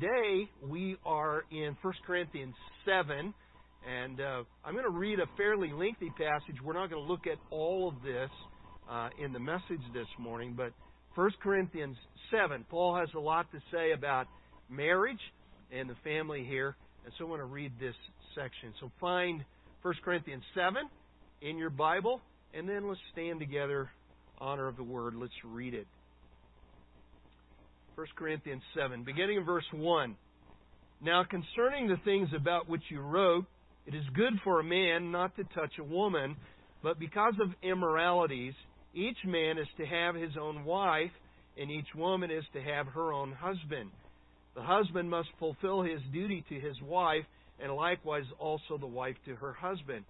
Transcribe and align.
today 0.00 0.48
we 0.66 0.96
are 1.04 1.44
in 1.50 1.76
1 1.82 1.94
Corinthians 2.06 2.54
7, 2.84 3.34
and 3.88 4.20
uh, 4.20 4.42
I'm 4.64 4.72
going 4.72 4.84
to 4.84 4.90
read 4.90 5.18
a 5.18 5.26
fairly 5.36 5.70
lengthy 5.72 6.10
passage. 6.10 6.56
We're 6.64 6.74
not 6.74 6.90
going 6.90 7.02
to 7.02 7.12
look 7.12 7.26
at 7.26 7.38
all 7.50 7.88
of 7.88 8.02
this 8.02 8.30
uh, 8.90 9.08
in 9.22 9.32
the 9.32 9.38
message 9.38 9.82
this 9.92 10.06
morning, 10.18 10.54
but 10.56 10.72
1 11.16 11.30
Corinthians 11.42 11.96
7, 12.30 12.64
Paul 12.70 12.96
has 12.96 13.08
a 13.14 13.18
lot 13.18 13.50
to 13.52 13.58
say 13.72 13.92
about 13.92 14.26
marriage 14.70 15.20
and 15.70 15.88
the 15.88 15.96
family 16.02 16.44
here, 16.48 16.76
and 17.04 17.12
so 17.18 17.26
I 17.26 17.28
want 17.28 17.40
to 17.40 17.46
read 17.46 17.72
this 17.78 17.96
section. 18.34 18.72
So 18.80 18.90
find 19.00 19.44
1 19.82 19.94
Corinthians 20.04 20.44
7 20.54 20.76
in 21.42 21.58
your 21.58 21.70
Bible, 21.70 22.20
and 22.54 22.68
then 22.68 22.88
let's 22.88 23.00
stand 23.12 23.38
together, 23.38 23.90
honor 24.38 24.68
of 24.68 24.76
the 24.76 24.84
word. 24.84 25.14
Let's 25.14 25.32
read 25.44 25.74
it. 25.74 25.86
1 28.00 28.06
Corinthians 28.16 28.62
7, 28.74 29.04
beginning 29.04 29.36
in 29.36 29.44
verse 29.44 29.66
1. 29.74 30.16
Now, 31.02 31.22
concerning 31.22 31.86
the 31.86 31.98
things 32.02 32.30
about 32.34 32.66
which 32.66 32.80
you 32.88 33.02
wrote, 33.02 33.44
it 33.84 33.94
is 33.94 34.04
good 34.14 34.32
for 34.42 34.58
a 34.58 34.64
man 34.64 35.12
not 35.12 35.36
to 35.36 35.44
touch 35.54 35.72
a 35.78 35.84
woman, 35.84 36.34
but 36.82 36.98
because 36.98 37.34
of 37.42 37.50
immoralities, 37.62 38.54
each 38.94 39.18
man 39.26 39.58
is 39.58 39.66
to 39.76 39.84
have 39.84 40.14
his 40.14 40.30
own 40.40 40.64
wife, 40.64 41.10
and 41.60 41.70
each 41.70 41.88
woman 41.94 42.30
is 42.30 42.44
to 42.54 42.62
have 42.62 42.86
her 42.86 43.12
own 43.12 43.32
husband. 43.32 43.90
The 44.54 44.62
husband 44.62 45.10
must 45.10 45.28
fulfill 45.38 45.82
his 45.82 46.00
duty 46.10 46.42
to 46.48 46.54
his 46.54 46.80
wife, 46.80 47.26
and 47.62 47.70
likewise 47.70 48.24
also 48.38 48.78
the 48.80 48.86
wife 48.86 49.16
to 49.26 49.34
her 49.36 49.52
husband. 49.52 50.06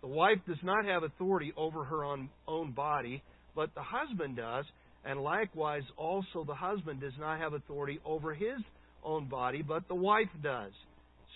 The 0.00 0.08
wife 0.08 0.38
does 0.48 0.58
not 0.64 0.84
have 0.86 1.04
authority 1.04 1.52
over 1.56 1.84
her 1.84 2.02
own, 2.02 2.30
own 2.48 2.72
body, 2.72 3.22
but 3.54 3.72
the 3.76 3.84
husband 3.84 4.38
does, 4.38 4.64
and 5.04 5.20
likewise 5.20 5.82
also 5.96 6.44
the 6.46 6.54
husband 6.54 7.00
does 7.00 7.12
not 7.18 7.38
have 7.38 7.52
authority 7.52 8.00
over 8.04 8.34
his 8.34 8.58
own 9.04 9.28
body, 9.28 9.62
but 9.62 9.86
the 9.88 9.94
wife 9.94 10.28
does. 10.42 10.72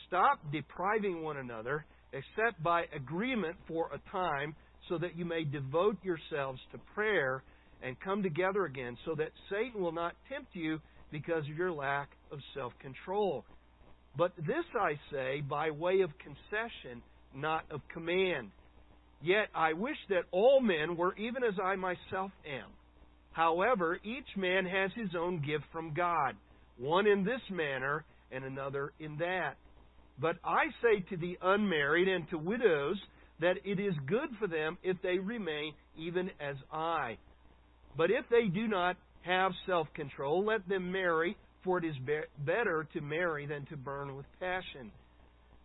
Stop 0.07 0.39
depriving 0.53 1.23
one 1.23 1.39
another, 1.39 1.85
except 2.13 2.63
by 2.63 2.85
agreement 2.95 3.57
for 3.67 3.91
a 3.93 4.11
time, 4.11 4.55
so 4.89 4.99
that 4.99 5.17
you 5.17 5.25
may 5.25 5.45
devote 5.45 5.97
yourselves 6.03 6.61
to 6.73 6.79
prayer 6.95 7.43
and 7.83 7.99
come 8.01 8.23
together 8.23 8.65
again, 8.65 8.97
so 9.05 9.15
that 9.17 9.31
Satan 9.51 9.81
will 9.81 9.93
not 9.93 10.15
tempt 10.29 10.55
you 10.55 10.79
because 11.11 11.45
of 11.51 11.57
your 11.57 11.73
lack 11.73 12.09
of 12.31 12.39
self 12.55 12.73
control. 12.81 13.45
But 14.17 14.33
this 14.37 14.65
I 14.79 14.99
say 15.11 15.41
by 15.41 15.71
way 15.71 16.01
of 16.01 16.11
concession, 16.19 17.03
not 17.35 17.65
of 17.71 17.81
command. 17.93 18.51
Yet 19.23 19.49
I 19.55 19.73
wish 19.73 19.97
that 20.09 20.25
all 20.33 20.61
men 20.61 20.97
were 20.97 21.15
even 21.17 21.45
as 21.45 21.55
I 21.63 21.77
myself 21.77 22.33
am. 22.47 22.71
However, 23.33 23.99
each 24.05 24.37
man 24.37 24.67
has 24.67 24.91
his 24.95 25.15
own 25.19 25.41
gift 25.41 25.65
from 25.73 25.95
God, 25.95 26.37
one 26.79 27.07
in 27.07 27.25
this 27.25 27.41
manner 27.51 28.05
and 28.31 28.45
another 28.45 28.93
in 28.99 29.17
that. 29.19 29.57
But 30.19 30.37
I 30.45 30.65
say 30.83 31.01
to 31.11 31.17
the 31.17 31.39
unmarried 31.43 32.09
and 32.09 32.29
to 32.31 32.39
widows 32.39 33.01
that 33.41 33.57
it 33.65 33.81
is 33.81 33.95
good 34.07 34.29
for 34.39 34.47
them 34.47 34.79
if 34.83 34.97
they 35.03 35.19
remain 35.19 35.73
even 35.97 36.31
as 36.41 36.57
I. 36.71 37.17
But 37.97 38.11
if 38.11 38.25
they 38.31 38.49
do 38.49 38.69
not 38.69 38.97
have 39.23 39.53
self 39.67 39.89
control, 39.95 40.45
let 40.45 40.69
them 40.69 40.91
marry, 40.93 41.37
for 41.65 41.79
it 41.79 41.85
is 41.85 41.97
be- 42.05 42.21
better 42.45 42.87
to 42.93 43.01
marry 43.01 43.47
than 43.47 43.67
to 43.67 43.77
burn 43.77 44.17
with 44.17 44.27
passion. 44.41 44.91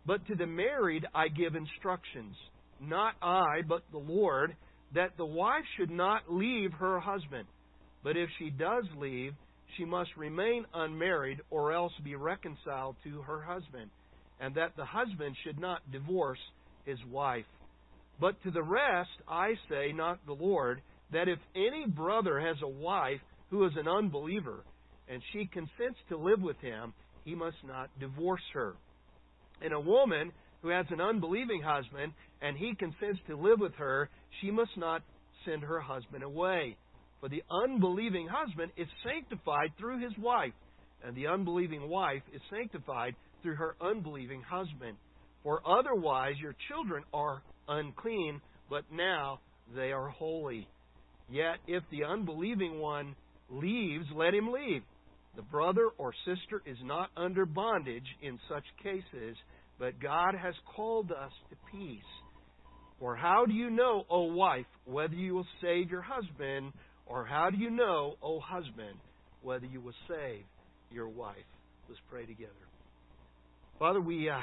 But 0.06 0.26
to 0.26 0.34
the 0.34 0.46
married 0.46 1.06
I 1.14 1.28
give 1.28 1.54
instructions, 1.54 2.34
not 2.80 3.14
I, 3.20 3.62
but 3.66 3.82
the 3.92 3.98
Lord, 3.98 4.56
that 4.94 5.16
the 5.16 5.26
wife 5.26 5.64
should 5.76 5.90
not 5.90 6.22
leave 6.32 6.72
her 6.74 6.98
husband. 6.98 7.46
But 8.02 8.16
if 8.16 8.28
she 8.38 8.50
does 8.50 8.84
leave, 8.96 9.34
she 9.76 9.84
must 9.84 10.10
remain 10.16 10.64
unmarried 10.74 11.40
or 11.50 11.72
else 11.72 11.92
be 12.04 12.14
reconciled 12.14 12.96
to 13.04 13.22
her 13.22 13.40
husband, 13.40 13.90
and 14.40 14.54
that 14.54 14.76
the 14.76 14.84
husband 14.84 15.36
should 15.44 15.58
not 15.58 15.90
divorce 15.90 16.38
his 16.84 16.98
wife. 17.10 17.44
But 18.20 18.42
to 18.42 18.50
the 18.50 18.62
rest 18.62 19.10
I 19.28 19.54
say, 19.68 19.92
not 19.92 20.24
the 20.26 20.32
Lord, 20.32 20.80
that 21.12 21.28
if 21.28 21.38
any 21.54 21.86
brother 21.86 22.40
has 22.40 22.56
a 22.62 22.68
wife 22.68 23.20
who 23.50 23.64
is 23.64 23.72
an 23.76 23.88
unbeliever, 23.88 24.64
and 25.08 25.22
she 25.32 25.46
consents 25.46 25.98
to 26.08 26.16
live 26.16 26.40
with 26.40 26.58
him, 26.58 26.92
he 27.24 27.34
must 27.34 27.56
not 27.64 27.90
divorce 27.98 28.42
her. 28.52 28.74
And 29.62 29.72
a 29.72 29.80
woman 29.80 30.32
who 30.62 30.68
has 30.68 30.86
an 30.90 31.00
unbelieving 31.00 31.62
husband, 31.62 32.12
and 32.42 32.56
he 32.56 32.74
consents 32.74 33.20
to 33.26 33.36
live 33.36 33.60
with 33.60 33.74
her, 33.74 34.08
she 34.40 34.50
must 34.50 34.76
not 34.76 35.02
send 35.44 35.62
her 35.62 35.80
husband 35.80 36.22
away. 36.22 36.76
For 37.20 37.28
the 37.28 37.42
unbelieving 37.50 38.28
husband 38.30 38.72
is 38.76 38.86
sanctified 39.04 39.70
through 39.78 40.02
his 40.02 40.16
wife, 40.18 40.52
and 41.04 41.16
the 41.16 41.26
unbelieving 41.26 41.88
wife 41.88 42.22
is 42.32 42.40
sanctified 42.50 43.14
through 43.42 43.56
her 43.56 43.74
unbelieving 43.80 44.42
husband. 44.42 44.96
For 45.42 45.60
otherwise 45.66 46.34
your 46.40 46.54
children 46.68 47.04
are 47.12 47.42
unclean, 47.68 48.40
but 48.70 48.84
now 48.92 49.40
they 49.74 49.92
are 49.92 50.08
holy. 50.08 50.68
Yet 51.30 51.56
if 51.66 51.82
the 51.90 52.04
unbelieving 52.04 52.78
one 52.78 53.14
leaves, 53.50 54.06
let 54.14 54.34
him 54.34 54.52
leave. 54.52 54.82
The 55.36 55.42
brother 55.42 55.88
or 55.98 56.12
sister 56.24 56.62
is 56.66 56.78
not 56.82 57.10
under 57.16 57.46
bondage 57.46 58.06
in 58.22 58.38
such 58.48 58.64
cases, 58.82 59.36
but 59.78 60.00
God 60.00 60.34
has 60.34 60.54
called 60.74 61.12
us 61.12 61.32
to 61.50 61.56
peace. 61.70 62.02
For 62.98 63.14
how 63.14 63.46
do 63.46 63.52
you 63.52 63.70
know, 63.70 64.04
O 64.10 64.32
wife, 64.32 64.66
whether 64.84 65.14
you 65.14 65.34
will 65.34 65.46
save 65.60 65.90
your 65.90 66.02
husband, 66.02 66.72
or 67.08 67.24
how 67.24 67.50
do 67.50 67.56
you 67.56 67.70
know, 67.70 68.14
O 68.22 68.38
husband, 68.40 68.98
whether 69.42 69.66
you 69.66 69.80
will 69.80 69.94
save 70.06 70.44
your 70.90 71.08
wife? 71.08 71.36
Let's 71.88 72.00
pray 72.10 72.26
together. 72.26 72.52
Father, 73.78 74.00
we 74.00 74.28
uh, 74.28 74.38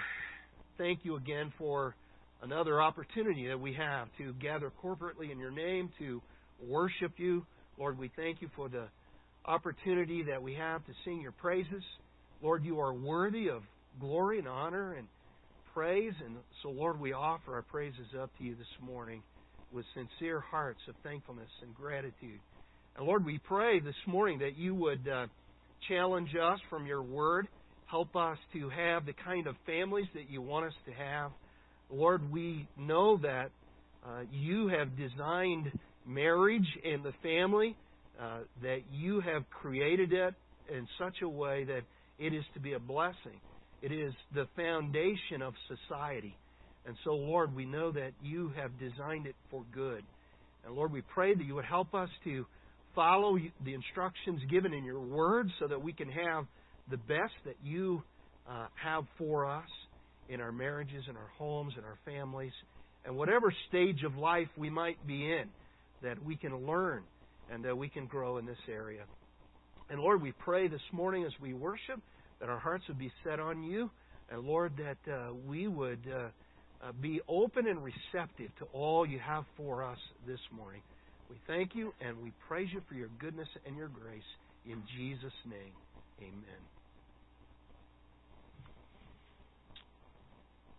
thank 0.78 1.00
you 1.04 1.16
again 1.16 1.54
for 1.58 1.96
another 2.42 2.82
opportunity 2.82 3.48
that 3.48 3.60
we 3.60 3.74
have 3.74 4.08
to 4.18 4.34
gather 4.34 4.72
corporately 4.84 5.32
in 5.32 5.40
your 5.40 5.52
name 5.52 5.90
to 6.00 6.22
worship 6.68 7.14
you. 7.18 7.46
Lord, 7.78 7.98
we 7.98 8.12
thank 8.16 8.42
you 8.42 8.50
for 8.56 8.70
the 8.70 8.86
opportunity 9.46 10.24
that 10.24 10.42
we 10.42 10.56
have 10.56 10.84
to 10.86 10.92
sing 11.04 11.22
your 11.22 11.34
praises. 11.34 11.84
Lord, 12.42 12.64
you 12.64 12.80
are 12.80 12.94
worthy 12.94 13.50
of 13.50 13.62
glory 14.00 14.40
and 14.40 14.48
honor 14.48 14.94
and 14.94 15.08
praise. 15.74 16.14
And 16.26 16.38
so, 16.64 16.70
Lord, 16.70 17.00
we 17.00 17.14
offer 17.14 17.54
our 17.54 17.62
praises 17.62 18.08
up 18.20 18.32
to 18.38 18.44
you 18.44 18.56
this 18.56 18.68
morning 18.82 19.22
with 19.72 19.86
sincere 19.94 20.40
hearts 20.40 20.80
of 20.88 20.96
thankfulness 21.04 21.50
and 21.62 21.76
gratitude. 21.76 22.40
And 22.98 23.06
Lord, 23.06 23.26
we 23.26 23.40
pray 23.40 23.82
this 23.82 23.96
morning 24.08 24.40
that 24.40 24.58
you 24.58 24.74
would 24.74 25.06
uh, 25.06 25.28
challenge 25.90 26.30
us 26.42 26.60
from 26.70 26.86
your 26.86 27.04
word. 27.04 27.48
Help 27.88 28.16
us 28.16 28.38
to 28.54 28.70
have 28.70 29.06
the 29.06 29.14
kind 29.26 29.48
of 29.48 29.56
families 29.66 30.06
that 30.14 30.30
you 30.30 30.42
want 30.42 30.68
us 30.68 30.74
to 30.86 30.94
have. 30.94 31.32
Lord, 31.90 32.32
we 32.32 32.70
know 32.78 33.18
that 33.18 33.52
uh, 34.06 34.22
you 34.32 34.70
have 34.70 34.96
designed 34.96 35.72
marriage 36.06 36.68
and 36.86 37.04
the 37.04 37.12
family, 37.22 37.76
uh, 38.22 38.40
that 38.62 38.80
you 38.94 39.20
have 39.20 39.44
created 39.50 40.14
it 40.14 40.34
in 40.74 40.88
such 40.98 41.16
a 41.22 41.28
way 41.28 41.66
that 41.66 41.82
it 42.18 42.34
is 42.34 42.46
to 42.54 42.62
be 42.62 42.74
a 42.74 42.80
blessing. 42.80 43.42
It 43.82 43.92
is 43.92 44.14
the 44.34 44.48
foundation 44.56 45.42
of 45.42 45.54
society. 45.68 46.38
And 46.88 46.96
so, 47.04 47.12
Lord, 47.12 47.54
we 47.54 47.66
know 47.66 47.92
that 47.92 48.12
you 48.24 48.54
have 48.56 48.72
designed 48.80 49.28
it 49.28 49.36
for 49.52 49.66
good. 49.74 50.04
And 50.66 50.76
Lord, 50.76 50.94
we 50.94 51.02
pray 51.02 51.36
that 51.36 51.44
you 51.44 51.56
would 51.56 51.66
help 51.66 51.94
us 51.94 52.10
to 52.24 52.46
follow 52.96 53.38
the 53.64 53.74
instructions 53.74 54.42
given 54.50 54.74
in 54.74 54.84
your 54.84 55.00
word 55.00 55.50
so 55.60 55.68
that 55.68 55.82
we 55.82 55.94
can 55.94 56.10
have 56.10 56.46
the 56.90 56.98
best 56.98 57.34
that 57.46 57.56
you 57.64 58.02
uh, 58.50 58.68
have 58.82 59.04
for 59.18 59.46
us 59.46 59.68
in 60.30 60.42
our 60.42 60.52
marriages, 60.52 61.04
in 61.10 61.16
our 61.16 61.30
homes, 61.38 61.74
in 61.78 61.84
our 61.84 61.98
families, 62.06 62.54
and 63.06 63.16
whatever 63.16 63.54
stage 63.70 64.04
of 64.04 64.16
life 64.16 64.48
we 64.58 64.70
might 64.70 64.98
be 65.06 65.32
in, 65.32 65.46
that 66.02 66.24
we 66.24 66.36
can 66.36 66.66
learn 66.66 67.04
and 67.52 67.64
that 67.64 67.78
we 67.78 67.90
can 67.90 68.08
grow 68.08 68.38
in 68.38 68.46
this 68.46 68.58
area. 68.70 69.04
And 69.90 70.00
Lord, 70.00 70.22
we 70.22 70.32
pray 70.32 70.68
this 70.68 70.82
morning 70.92 71.26
as 71.26 71.32
we 71.40 71.54
worship 71.54 72.00
that 72.40 72.50
our 72.50 72.58
hearts 72.58 72.86
would 72.88 72.98
be 72.98 73.12
set 73.24 73.40
on 73.40 73.64
you, 73.64 73.90
and 74.32 74.42
Lord, 74.42 74.74
that 74.78 75.12
uh, 75.12 75.34
we 75.48 75.68
would 75.68 76.00
uh, 76.12 76.28
uh, 76.84 76.92
be 77.00 77.22
open 77.28 77.68
and 77.68 77.80
receptive 77.84 78.50
to 78.58 78.66
all 78.74 79.06
you 79.06 79.20
have 79.20 79.46
for 79.56 79.84
us 79.84 80.00
this 80.28 80.40
morning. 80.52 80.82
We 81.30 81.38
thank 81.48 81.76
you 81.76 81.94
and 82.02 82.22
we 82.22 82.32
praise 82.48 82.70
you 82.74 82.82
for 82.88 82.96
your 82.96 83.10
goodness 83.20 83.48
and 83.66 83.76
your 83.76 83.88
grace. 83.88 84.24
In 84.66 84.82
Jesus' 84.98 85.34
name, 85.46 85.74
amen. 86.22 86.62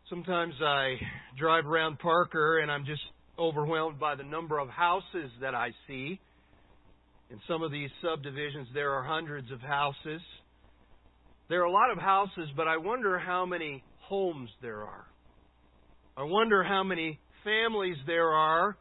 Sometimes 0.08 0.54
I 0.62 0.94
drive 1.38 1.66
around 1.66 1.98
Parker 1.98 2.60
and 2.60 2.70
I'm 2.70 2.84
just 2.84 3.02
overwhelmed 3.38 3.98
by 3.98 4.14
the 4.14 4.22
number 4.22 4.58
of 4.58 4.69
houses 4.69 5.31
that 5.40 5.54
I 5.54 5.70
see. 5.87 6.20
In 7.31 7.40
some 7.48 7.62
of 7.62 7.72
these 7.72 7.90
subdivisions, 8.02 8.69
there 8.72 8.93
are 8.93 9.02
hundreds 9.02 9.50
of 9.50 9.60
houses. 9.60 10.20
There 11.48 11.60
are 11.60 11.64
a 11.64 11.72
lot 11.72 11.90
of 11.90 11.98
houses, 11.98 12.48
but 12.56 12.69
I 12.69 12.76
wonder 12.76 13.19
how 13.19 13.46
many 13.46 13.82
homes 14.02 14.48
there 14.62 14.82
are. 14.82 15.06
I 16.16 16.22
wonder 16.22 16.62
how 16.62 16.84
many 16.84 17.19
families 17.43 17.96
there 18.06 18.28
are 18.28 18.76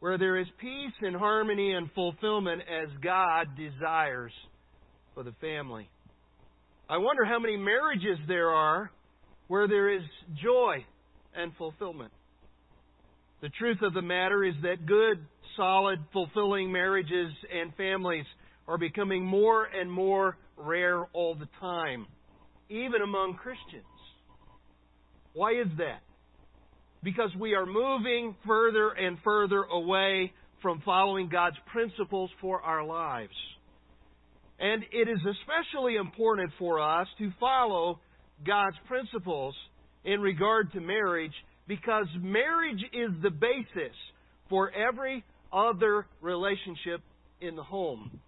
where 0.00 0.18
there 0.18 0.38
is 0.38 0.46
peace 0.60 0.92
and 1.02 1.14
harmony 1.14 1.72
and 1.72 1.90
fulfillment 1.94 2.62
as 2.62 2.88
God 3.02 3.48
desires 3.56 4.32
for 5.14 5.22
the 5.22 5.32
family. 5.40 5.88
I 6.88 6.96
wonder 6.96 7.24
how 7.24 7.38
many 7.38 7.56
marriages 7.56 8.18
there 8.26 8.50
are 8.50 8.90
where 9.46 9.68
there 9.68 9.90
is 9.94 10.02
joy 10.42 10.84
and 11.36 11.52
fulfillment. 11.56 12.12
The 13.42 13.50
truth 13.58 13.78
of 13.82 13.94
the 13.94 14.02
matter 14.02 14.44
is 14.44 14.54
that 14.62 14.86
good, 14.86 15.18
solid, 15.56 15.98
fulfilling 16.12 16.72
marriages 16.72 17.32
and 17.52 17.74
families 17.74 18.26
are 18.68 18.78
becoming 18.78 19.24
more 19.24 19.64
and 19.64 19.90
more 19.90 20.36
rare 20.56 21.04
all 21.12 21.34
the 21.34 21.48
time, 21.58 22.06
even 22.68 23.02
among 23.02 23.34
Christians. 23.34 23.84
Why 25.32 25.52
is 25.52 25.68
that? 25.78 26.00
Because 27.02 27.30
we 27.38 27.54
are 27.54 27.66
moving 27.66 28.36
further 28.46 28.90
and 28.90 29.18
further 29.24 29.62
away 29.62 30.32
from 30.62 30.82
following 30.84 31.28
God's 31.28 31.56
principles 31.72 32.30
for 32.40 32.60
our 32.60 32.84
lives. 32.84 33.32
And 34.58 34.82
it 34.92 35.08
is 35.08 35.18
especially 35.18 35.96
important 35.96 36.52
for 36.58 36.80
us 36.80 37.08
to 37.18 37.32
follow 37.40 37.98
God's 38.46 38.76
principles 38.86 39.54
in 40.04 40.20
regard 40.20 40.72
to 40.72 40.80
marriage 40.80 41.32
because 41.66 42.06
marriage 42.20 42.82
is 42.92 43.10
the 43.22 43.30
basis 43.30 43.96
for 44.48 44.70
every 44.72 45.24
other 45.52 46.06
relationship 46.20 47.00
in 47.40 47.56
the 47.56 47.62
home. 47.62 48.20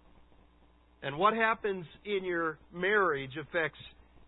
And 1.03 1.17
what 1.17 1.33
happens 1.33 1.85
in 2.05 2.23
your 2.23 2.57
marriage 2.73 3.37
affects 3.39 3.79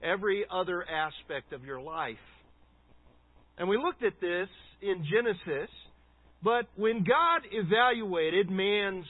every 0.03 0.45
other 0.51 0.83
aspect 0.83 1.53
of 1.53 1.63
your 1.63 1.81
life. 1.81 2.17
And 3.57 3.69
we 3.69 3.77
looked 3.77 4.03
at 4.03 4.19
this 4.19 4.49
in 4.81 5.05
Genesis, 5.09 5.69
but 6.43 6.65
when 6.75 7.03
God 7.03 7.41
evaluated 7.51 8.49
man's 8.49 9.05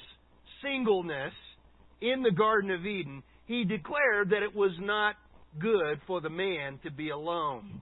singleness 0.63 1.33
in 2.01 2.21
the 2.21 2.31
Garden 2.31 2.71
of 2.71 2.85
Eden, 2.85 3.23
he 3.45 3.63
declared 3.63 4.29
that 4.29 4.43
it 4.43 4.55
was 4.55 4.71
not 4.79 5.15
good 5.59 5.99
for 6.07 6.21
the 6.21 6.29
man 6.29 6.79
to 6.83 6.91
be 6.91 7.09
alone. 7.09 7.81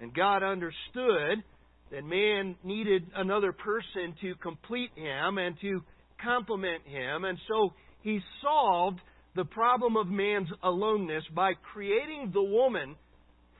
And 0.00 0.14
God 0.14 0.42
understood 0.42 1.42
that 1.90 2.04
man 2.04 2.56
needed 2.64 3.04
another 3.14 3.52
person 3.52 4.14
to 4.20 4.34
complete 4.42 4.90
him 4.96 5.38
and 5.38 5.56
to 5.60 5.80
complement 6.22 6.82
him. 6.86 7.24
And 7.24 7.38
so 7.48 7.72
he 8.02 8.20
solved 8.42 9.00
the 9.36 9.44
problem 9.44 9.96
of 9.96 10.08
man's 10.08 10.48
aloneness 10.62 11.24
by 11.34 11.52
creating 11.72 12.30
the 12.32 12.42
woman 12.42 12.96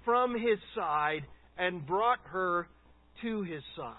from 0.05 0.35
his 0.35 0.59
side 0.75 1.23
and 1.59 1.87
brought 1.87 2.21
her 2.25 2.69
to 3.23 3.43
his 3.43 3.63
side. 3.77 3.95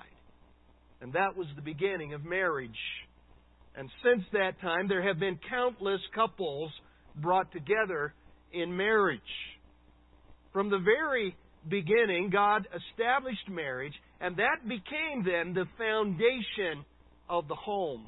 And 1.02 1.14
that 1.14 1.36
was 1.36 1.48
the 1.56 1.62
beginning 1.62 2.14
of 2.14 2.24
marriage. 2.24 2.72
And 3.76 3.90
since 4.04 4.24
that 4.34 4.60
time, 4.62 4.88
there 4.88 5.06
have 5.06 5.20
been 5.20 5.38
countless 5.50 6.02
couples 6.14 6.72
brought 7.18 7.52
together 7.52 8.14
in 8.54 8.76
marriage. 8.76 9.20
From 10.54 10.70
the 10.70 10.80
very 10.80 11.36
beginning, 11.70 12.30
God 12.32 12.68
established 12.92 13.50
marriage, 13.50 13.94
and 14.22 14.38
that 14.38 14.68
became 14.68 15.26
then 15.26 15.54
the 15.54 15.66
foundation 15.78 16.86
of 17.30 17.48
the 17.48 17.56
home. 17.56 18.06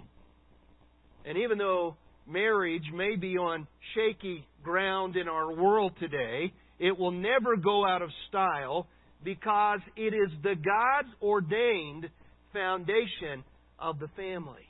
And 1.26 1.38
even 1.38 1.58
though 1.58 1.98
marriage 2.26 2.90
may 2.94 3.16
be 3.16 3.38
on 3.38 3.68
shaky 3.94 4.48
ground 4.64 5.16
in 5.18 5.28
our 5.28 5.54
world 5.54 5.92
today, 6.00 6.54
it 6.80 6.98
will 6.98 7.12
never 7.12 7.58
go 7.58 7.86
out 7.86 8.02
of 8.02 8.10
style 8.30 8.88
because 9.24 9.80
it 9.96 10.14
is 10.14 10.30
the 10.44 10.56
God's 10.56 11.14
ordained 11.22 12.10
foundation 12.54 13.44
of 13.80 14.00
the 14.00 14.08
family. 14.16 14.68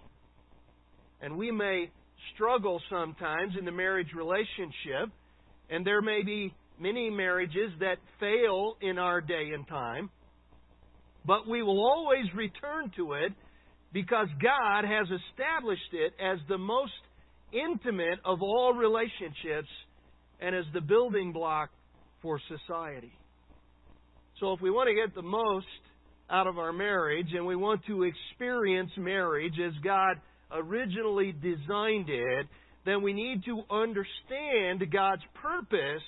And 1.21 1.38
we 1.38 1.51
may 1.51 1.89
struggle 2.33 2.81
sometimes 2.89 3.53
in 3.57 3.65
the 3.65 3.71
marriage 3.71 4.09
relationship, 4.15 5.11
and 5.69 5.85
there 5.85 6.01
may 6.01 6.23
be 6.23 6.53
many 6.79 7.09
marriages 7.09 7.71
that 7.79 7.97
fail 8.19 8.75
in 8.81 8.97
our 8.99 9.21
day 9.21 9.51
and 9.53 9.67
time, 9.67 10.09
but 11.25 11.47
we 11.47 11.63
will 11.63 11.79
always 11.79 12.25
return 12.35 12.91
to 12.95 13.13
it 13.13 13.33
because 13.91 14.27
God 14.41 14.85
has 14.85 15.07
established 15.07 15.94
it 15.94 16.13
as 16.23 16.39
the 16.47 16.57
most 16.57 16.91
intimate 17.51 18.19
of 18.25 18.41
all 18.41 18.73
relationships 18.73 19.69
and 20.39 20.55
as 20.55 20.65
the 20.73 20.81
building 20.81 21.31
block 21.31 21.69
for 22.21 22.39
society. 22.47 23.11
So 24.39 24.54
if 24.54 24.62
we 24.62 24.69
want 24.69 24.88
to 24.88 24.94
get 24.94 25.16
the 25.16 25.28
most 25.28 25.66
out 26.30 26.48
of 26.48 26.57
our 26.57 26.74
marriage 26.74 27.30
and 27.34 27.45
we 27.45 27.56
want 27.56 27.86
to 27.88 28.04
experience 28.04 28.92
marriage 28.98 29.56
as 29.66 29.74
God 29.84 30.18
originally 30.51 31.31
designed 31.31 32.10
it, 32.10 32.45
then 32.86 33.01
we 33.01 33.13
need 33.13 33.44
to 33.45 33.63
understand 33.72 34.92
God's 34.92 35.24
purpose 35.42 36.04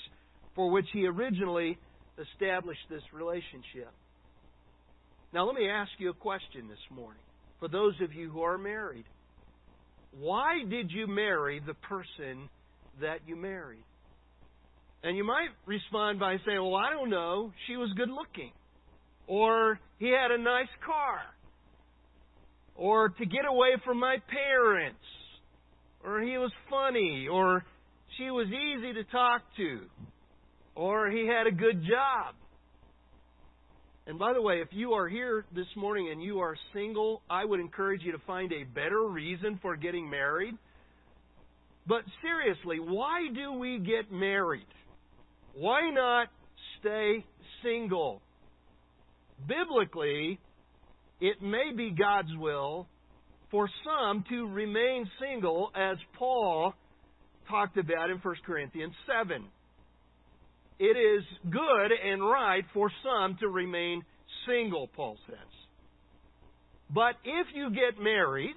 for 0.55 0.71
which 0.71 0.85
He 0.93 1.07
originally 1.07 1.77
established 2.19 2.81
this 2.89 3.01
relationship. 3.13 3.91
Now, 5.33 5.45
let 5.45 5.55
me 5.55 5.69
ask 5.69 5.91
you 5.97 6.09
a 6.09 6.13
question 6.13 6.67
this 6.67 6.95
morning. 6.95 7.21
For 7.59 7.67
those 7.67 7.93
of 8.01 8.13
you 8.13 8.29
who 8.29 8.41
are 8.41 8.57
married, 8.57 9.05
why 10.17 10.63
did 10.69 10.91
you 10.91 11.07
marry 11.07 11.61
the 11.65 11.73
person 11.73 12.49
that 13.01 13.19
you 13.27 13.35
married? 13.35 13.83
And 15.03 15.15
you 15.15 15.23
might 15.23 15.49
respond 15.65 16.19
by 16.19 16.37
saying, 16.45 16.61
Well, 16.61 16.75
I 16.75 16.89
don't 16.89 17.09
know. 17.09 17.51
She 17.67 17.77
was 17.77 17.89
good 17.95 18.09
looking. 18.09 18.51
Or 19.27 19.79
he 19.97 20.07
had 20.09 20.31
a 20.31 20.41
nice 20.41 20.67
car. 20.85 21.19
Or 22.75 23.09
to 23.09 23.25
get 23.25 23.45
away 23.47 23.69
from 23.85 23.99
my 23.99 24.17
parents. 24.29 24.99
Or 26.03 26.21
he 26.21 26.37
was 26.37 26.51
funny. 26.69 27.27
Or 27.31 27.63
she 28.17 28.25
was 28.25 28.47
easy 28.47 28.93
to 28.93 29.03
talk 29.05 29.41
to. 29.57 29.81
Or 30.75 31.09
he 31.09 31.27
had 31.27 31.47
a 31.47 31.51
good 31.51 31.81
job. 31.81 32.35
And 34.09 34.17
by 34.17 34.33
the 34.33 34.41
way, 34.41 34.55
if 34.55 34.69
you 34.71 34.93
are 34.93 35.07
here 35.07 35.45
this 35.53 35.67
morning 35.77 36.09
and 36.11 36.21
you 36.21 36.39
are 36.39 36.55
single, 36.73 37.21
I 37.29 37.45
would 37.45 37.59
encourage 37.59 38.01
you 38.01 38.11
to 38.13 38.17
find 38.25 38.51
a 38.51 38.63
better 38.63 39.03
reason 39.03 39.59
for 39.61 39.75
getting 39.75 40.09
married. 40.09 40.55
But 41.85 42.01
seriously, 42.21 42.79
why 42.79 43.27
do 43.33 43.53
we 43.53 43.77
get 43.77 44.11
married? 44.11 44.65
Why 45.55 45.89
not 45.91 46.27
stay 46.79 47.25
single? 47.63 48.21
Biblically, 49.47 50.39
it 51.21 51.41
may 51.41 51.71
be 51.75 51.91
God's 51.91 52.35
will 52.37 52.87
for 53.51 53.69
some 53.83 54.23
to 54.29 54.47
remain 54.47 55.09
single, 55.19 55.71
as 55.75 55.97
Paul 56.17 56.73
talked 57.49 57.77
about 57.77 58.09
in 58.09 58.17
1 58.17 58.35
Corinthians 58.45 58.93
7 59.07 59.45
it 60.79 60.97
is 60.97 61.23
good 61.49 61.91
and 61.91 62.21
right 62.23 62.63
for 62.73 62.89
some 63.03 63.37
to 63.41 63.49
remain 63.49 64.01
single, 64.47 64.87
Paul 64.87 65.17
says. 65.27 65.35
But 66.89 67.15
if 67.25 67.47
you 67.53 67.69
get 67.69 68.01
married, 68.01 68.55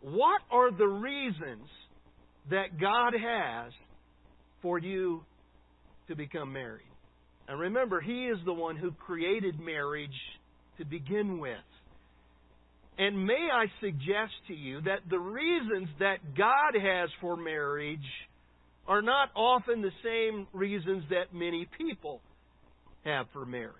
what 0.00 0.40
are 0.50 0.72
the 0.72 0.86
reasons 0.86 1.68
that 2.50 2.80
God 2.80 3.12
has 3.12 3.72
for 4.62 4.78
you 4.78 5.22
to 6.08 6.16
become 6.16 6.52
married? 6.52 6.84
And 7.48 7.58
remember, 7.58 8.00
He 8.00 8.26
is 8.26 8.38
the 8.44 8.52
one 8.52 8.76
who 8.76 8.92
created 8.92 9.58
marriage 9.58 10.10
to 10.78 10.84
begin 10.84 11.38
with. 11.38 11.56
And 12.98 13.26
may 13.26 13.48
I 13.52 13.66
suggest 13.80 14.32
to 14.48 14.54
you 14.54 14.80
that 14.82 15.08
the 15.08 15.18
reasons 15.18 15.88
that 16.00 16.18
God 16.36 16.74
has 16.74 17.08
for 17.20 17.36
marriage 17.36 18.00
are 18.88 19.02
not 19.02 19.28
often 19.36 19.82
the 19.82 19.92
same 20.02 20.48
reasons 20.52 21.04
that 21.10 21.32
many 21.32 21.68
people 21.78 22.20
have 23.04 23.26
for 23.32 23.46
marriage. 23.46 23.74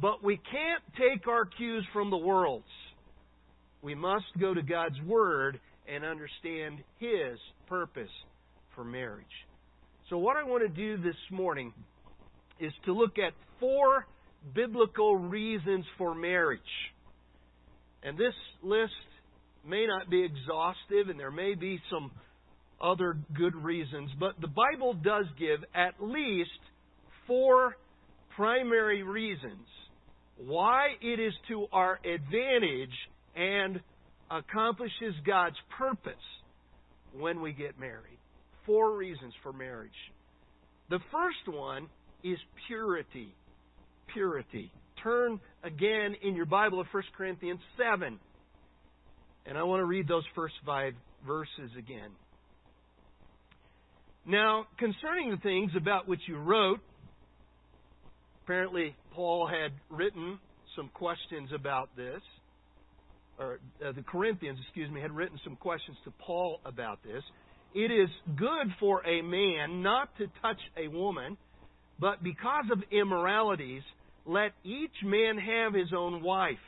But 0.00 0.22
we 0.22 0.36
can't 0.36 0.82
take 0.96 1.26
our 1.26 1.44
cues 1.44 1.84
from 1.92 2.10
the 2.10 2.16
world's. 2.16 2.64
We 3.82 3.94
must 3.94 4.26
go 4.40 4.54
to 4.54 4.62
God's 4.62 5.00
Word 5.06 5.60
and 5.88 6.04
understand 6.04 6.78
His 6.98 7.38
purpose 7.68 8.10
for 8.74 8.84
marriage. 8.84 9.26
So, 10.10 10.18
what 10.18 10.36
I 10.36 10.44
want 10.44 10.62
to 10.62 10.68
do 10.68 11.02
this 11.02 11.16
morning 11.30 11.72
is 12.60 12.72
to 12.84 12.92
look 12.92 13.18
at 13.18 13.32
four 13.58 14.06
biblical 14.54 15.16
reasons 15.16 15.84
for 15.96 16.14
marriage. 16.14 16.60
And 18.02 18.18
this 18.18 18.34
list 18.62 18.92
may 19.66 19.86
not 19.86 20.10
be 20.10 20.22
exhaustive, 20.22 21.08
and 21.08 21.18
there 21.18 21.30
may 21.30 21.54
be 21.54 21.80
some 21.90 22.10
other 22.82 23.16
good 23.34 23.54
reasons, 23.54 24.10
but 24.20 24.38
the 24.42 24.48
Bible 24.48 24.92
does 24.92 25.24
give 25.38 25.64
at 25.74 25.94
least 25.98 26.50
four 27.26 27.76
primary 28.36 29.02
reasons 29.02 29.66
why 30.36 30.88
it 31.00 31.20
is 31.20 31.32
to 31.48 31.66
our 31.72 31.98
advantage 32.04 32.94
and 33.36 33.80
accomplishes 34.30 35.14
God's 35.26 35.56
purpose 35.78 36.12
when 37.16 37.40
we 37.40 37.52
get 37.52 37.78
married. 37.78 38.13
Four 38.66 38.96
reasons 38.96 39.34
for 39.42 39.52
marriage. 39.52 39.90
The 40.90 41.00
first 41.10 41.56
one 41.56 41.88
is 42.22 42.38
purity. 42.66 43.34
Purity. 44.12 44.70
Turn 45.02 45.40
again 45.62 46.16
in 46.22 46.34
your 46.34 46.46
Bible 46.46 46.82
to 46.82 46.88
1 46.90 47.02
Corinthians 47.16 47.60
7. 47.76 48.18
And 49.46 49.58
I 49.58 49.62
want 49.62 49.80
to 49.80 49.84
read 49.84 50.08
those 50.08 50.24
first 50.34 50.54
five 50.64 50.94
verses 51.26 51.70
again. 51.78 52.10
Now, 54.26 54.66
concerning 54.78 55.30
the 55.30 55.36
things 55.36 55.72
about 55.76 56.08
which 56.08 56.20
you 56.26 56.38
wrote, 56.38 56.80
apparently 58.42 58.96
Paul 59.12 59.46
had 59.46 59.72
written 59.90 60.38
some 60.76 60.88
questions 60.94 61.50
about 61.54 61.94
this, 61.94 62.22
or 63.38 63.58
uh, 63.84 63.92
the 63.92 64.02
Corinthians, 64.02 64.58
excuse 64.62 64.90
me, 64.90 65.00
had 65.00 65.12
written 65.12 65.38
some 65.44 65.56
questions 65.56 65.96
to 66.04 66.12
Paul 66.12 66.60
about 66.64 67.02
this. 67.02 67.22
It 67.74 67.90
is 67.90 68.08
good 68.36 68.72
for 68.78 69.04
a 69.04 69.20
man 69.20 69.82
not 69.82 70.16
to 70.18 70.26
touch 70.40 70.60
a 70.76 70.86
woman, 70.88 71.36
but 71.98 72.22
because 72.22 72.66
of 72.70 72.78
immoralities, 72.92 73.82
let 74.24 74.52
each 74.64 74.94
man 75.04 75.38
have 75.38 75.74
his 75.74 75.92
own 75.96 76.22
wife, 76.22 76.62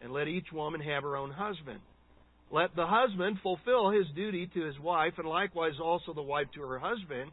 and 0.00 0.12
let 0.12 0.28
each 0.28 0.46
woman 0.52 0.80
have 0.80 1.02
her 1.02 1.16
own 1.16 1.32
husband. 1.32 1.80
Let 2.50 2.74
the 2.76 2.86
husband 2.86 3.38
fulfill 3.42 3.90
his 3.90 4.06
duty 4.14 4.48
to 4.54 4.64
his 4.64 4.78
wife, 4.78 5.14
and 5.18 5.28
likewise 5.28 5.74
also 5.82 6.14
the 6.14 6.22
wife 6.22 6.46
to 6.54 6.62
her 6.62 6.78
husband. 6.78 7.30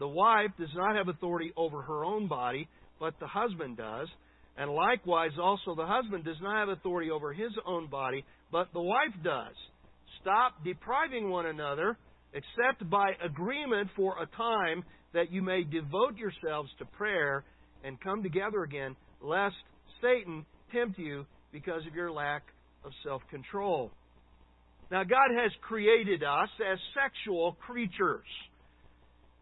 The 0.00 0.08
wife 0.08 0.50
does 0.58 0.74
not 0.74 0.96
have 0.96 1.08
authority 1.08 1.52
over 1.56 1.82
her 1.82 2.04
own 2.04 2.26
body, 2.26 2.68
but 2.98 3.14
the 3.20 3.26
husband 3.26 3.76
does. 3.76 4.08
And 4.58 4.70
likewise 4.72 5.30
also 5.40 5.74
the 5.74 5.86
husband 5.86 6.24
does 6.24 6.36
not 6.42 6.58
have 6.58 6.68
authority 6.68 7.10
over 7.10 7.32
his 7.32 7.52
own 7.64 7.86
body, 7.86 8.24
but 8.50 8.72
the 8.72 8.82
wife 8.82 9.14
does. 9.22 9.54
Stop 10.20 10.62
depriving 10.64 11.30
one 11.30 11.46
another, 11.46 11.96
except 12.32 12.88
by 12.88 13.12
agreement 13.24 13.88
for 13.96 14.14
a 14.22 14.26
time, 14.36 14.84
that 15.12 15.32
you 15.32 15.42
may 15.42 15.64
devote 15.64 16.16
yourselves 16.16 16.70
to 16.78 16.84
prayer 16.84 17.44
and 17.84 18.00
come 18.00 18.22
together 18.22 18.62
again, 18.62 18.94
lest 19.20 19.56
Satan 20.00 20.44
tempt 20.72 20.98
you 20.98 21.26
because 21.52 21.82
of 21.86 21.94
your 21.94 22.12
lack 22.12 22.42
of 22.84 22.92
self 23.04 23.22
control. 23.30 23.90
Now, 24.90 25.04
God 25.04 25.30
has 25.36 25.52
created 25.62 26.22
us 26.22 26.48
as 26.60 26.78
sexual 26.94 27.56
creatures. 27.66 28.26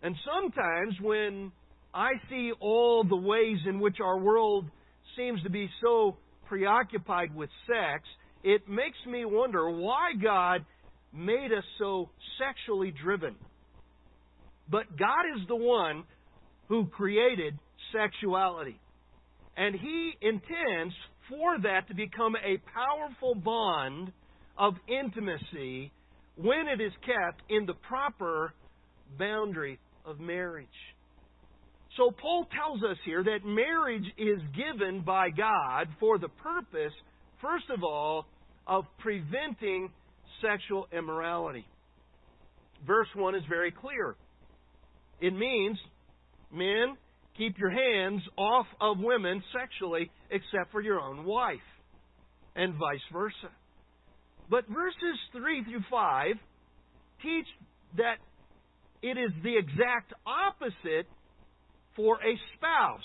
And 0.02 0.14
sometimes 0.24 0.94
when 1.00 1.52
I 1.94 2.10
see 2.28 2.52
all 2.60 3.02
the 3.02 3.16
ways 3.16 3.58
in 3.66 3.80
which 3.80 3.96
our 4.02 4.18
world 4.18 4.66
seems 5.16 5.42
to 5.42 5.50
be 5.50 5.68
so 5.82 6.16
preoccupied 6.46 7.34
with 7.34 7.50
sex, 7.66 8.04
it 8.44 8.68
makes 8.68 8.98
me 9.06 9.24
wonder 9.24 9.70
why 9.70 10.12
God 10.22 10.64
made 11.12 11.50
us 11.56 11.64
so 11.78 12.10
sexually 12.38 12.92
driven. 13.02 13.34
But 14.70 14.96
God 14.98 15.24
is 15.36 15.46
the 15.48 15.56
one 15.56 16.04
who 16.68 16.86
created 16.86 17.58
sexuality. 17.92 18.78
And 19.56 19.74
He 19.74 20.12
intends 20.20 20.94
for 21.28 21.58
that 21.62 21.88
to 21.88 21.94
become 21.94 22.34
a 22.36 22.58
powerful 22.72 23.34
bond 23.34 24.12
of 24.56 24.74
intimacy 24.88 25.92
when 26.36 26.66
it 26.68 26.80
is 26.80 26.92
kept 27.04 27.42
in 27.50 27.66
the 27.66 27.74
proper 27.74 28.52
boundary 29.18 29.78
of 30.04 30.20
marriage. 30.20 30.68
So 31.96 32.12
Paul 32.12 32.46
tells 32.54 32.82
us 32.84 32.96
here 33.04 33.24
that 33.24 33.44
marriage 33.44 34.06
is 34.16 34.38
given 34.54 35.02
by 35.02 35.30
God 35.30 35.88
for 35.98 36.18
the 36.18 36.28
purpose, 36.28 36.92
first 37.42 37.64
of 37.74 37.82
all, 37.82 38.26
of 38.66 38.84
preventing 38.98 39.90
sexual 40.42 40.86
immorality. 40.96 41.66
Verse 42.86 43.08
1 43.14 43.34
is 43.34 43.42
very 43.48 43.72
clear. 43.72 44.16
It 45.20 45.34
means, 45.34 45.78
men, 46.52 46.96
keep 47.36 47.58
your 47.58 47.70
hands 47.70 48.22
off 48.36 48.66
of 48.80 48.98
women 48.98 49.42
sexually 49.52 50.10
except 50.30 50.70
for 50.72 50.80
your 50.80 51.00
own 51.00 51.24
wife, 51.24 51.56
and 52.54 52.74
vice 52.74 53.00
versa. 53.12 53.50
But 54.50 54.66
verses 54.68 55.18
3 55.32 55.64
through 55.64 55.84
5 55.90 56.26
teach 57.22 57.46
that 57.96 58.16
it 59.02 59.18
is 59.18 59.30
the 59.42 59.56
exact 59.56 60.12
opposite 60.26 61.06
for 61.94 62.16
a 62.16 62.34
spouse. 62.56 63.00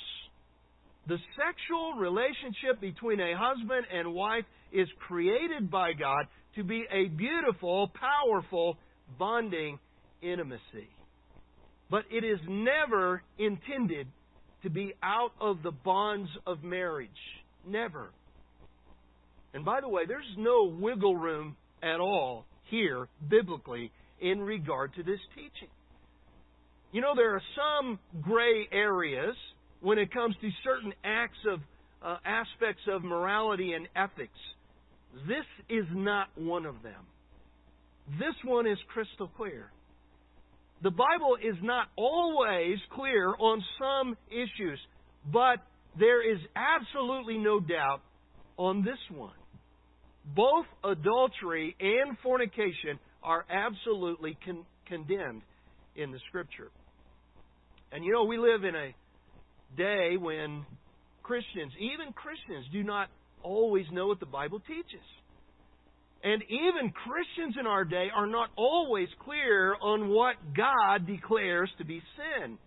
The 1.07 1.17
sexual 1.35 1.93
relationship 1.97 2.79
between 2.79 3.19
a 3.19 3.33
husband 3.35 3.85
and 3.91 4.13
wife 4.13 4.45
is 4.73 4.87
created 5.07 5.69
by 5.71 5.93
God 5.93 6.25
to 6.55 6.63
be 6.63 6.85
a 6.91 7.07
beautiful, 7.09 7.91
powerful, 7.99 8.77
bonding 9.17 9.79
intimacy. 10.21 10.89
But 11.89 12.03
it 12.11 12.23
is 12.23 12.39
never 12.47 13.21
intended 13.37 14.07
to 14.63 14.69
be 14.69 14.93
out 15.03 15.31
of 15.39 15.61
the 15.61 15.71
bonds 15.71 16.29
of 16.47 16.63
marriage. 16.63 17.09
Never. 17.67 18.11
And 19.53 19.63
by 19.63 19.81
the 19.81 19.89
way, 19.89 20.03
there's 20.07 20.25
no 20.37 20.63
wiggle 20.79 21.15
room 21.15 21.55
at 21.83 21.99
all 21.99 22.45
here, 22.69 23.07
biblically, 23.29 23.91
in 24.19 24.39
regard 24.39 24.95
to 24.95 25.03
this 25.03 25.19
teaching. 25.35 25.69
You 26.91 27.01
know, 27.01 27.13
there 27.15 27.35
are 27.35 27.41
some 27.55 27.99
gray 28.21 28.67
areas 28.71 29.35
when 29.81 29.97
it 29.97 30.13
comes 30.13 30.35
to 30.41 30.49
certain 30.63 30.93
acts 31.03 31.37
of 31.51 31.59
uh, 32.01 32.17
aspects 32.25 32.83
of 32.87 33.03
morality 33.03 33.73
and 33.73 33.87
ethics. 33.95 34.39
This 35.27 35.45
is 35.69 35.85
not 35.91 36.27
one 36.35 36.65
of 36.65 36.81
them. 36.81 37.05
This 38.19 38.35
one 38.43 38.67
is 38.67 38.77
crystal 38.93 39.29
clear. 39.37 39.71
The 40.81 40.91
Bible 40.91 41.37
is 41.41 41.55
not 41.61 41.87
always 41.95 42.77
clear 42.91 43.33
on 43.39 43.63
some 43.79 44.17
issues, 44.29 44.79
but 45.31 45.57
there 45.97 46.29
is 46.29 46.39
absolutely 46.55 47.37
no 47.37 47.59
doubt 47.59 48.01
on 48.57 48.83
this 48.83 48.97
one. 49.15 49.35
Both 50.35 50.65
adultery 50.83 51.75
and 51.79 52.17
fornication 52.21 52.99
are 53.21 53.45
absolutely 53.49 54.37
con- 54.43 54.65
condemned 54.87 55.43
in 55.95 56.11
the 56.11 56.19
Scripture. 56.27 56.69
And 57.91 58.03
you 58.03 58.11
know, 58.11 58.23
we 58.23 58.37
live 58.37 58.63
in 58.63 58.75
a 58.75 58.95
day 59.77 60.17
when 60.17 60.65
Christians, 61.21 61.71
even 61.79 62.13
Christians, 62.13 62.65
do 62.73 62.83
not 62.83 63.09
always 63.43 63.85
know 63.91 64.07
what 64.07 64.19
the 64.19 64.25
Bible 64.25 64.59
teaches. 64.59 65.05
And 66.23 66.41
even 66.43 66.91
Christians 66.91 67.55
in 67.59 67.67
our 67.67 67.83
day 67.83 68.07
are 68.15 68.27
not 68.27 68.49
always 68.55 69.09
clear 69.25 69.75
on 69.81 70.09
what 70.09 70.35
God 70.55 71.05
declares 71.05 71.69
to 71.79 71.85
be 71.85 72.01
sin. 72.15 72.57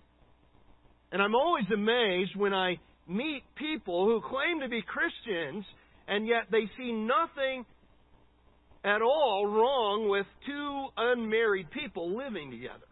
And 1.10 1.22
I'm 1.22 1.34
always 1.34 1.64
amazed 1.72 2.36
when 2.36 2.52
I 2.52 2.76
meet 3.08 3.42
people 3.56 4.04
who 4.04 4.20
claim 4.28 4.60
to 4.60 4.68
be 4.68 4.82
Christians 4.82 5.64
and 6.08 6.26
yet 6.26 6.44
they 6.50 6.68
see 6.76 6.92
nothing 6.92 7.64
at 8.84 9.02
all 9.02 9.46
wrong 9.46 10.08
with 10.08 10.26
two 10.46 10.86
unmarried 10.96 11.70
people 11.70 12.16
living 12.16 12.50
together. 12.50 12.86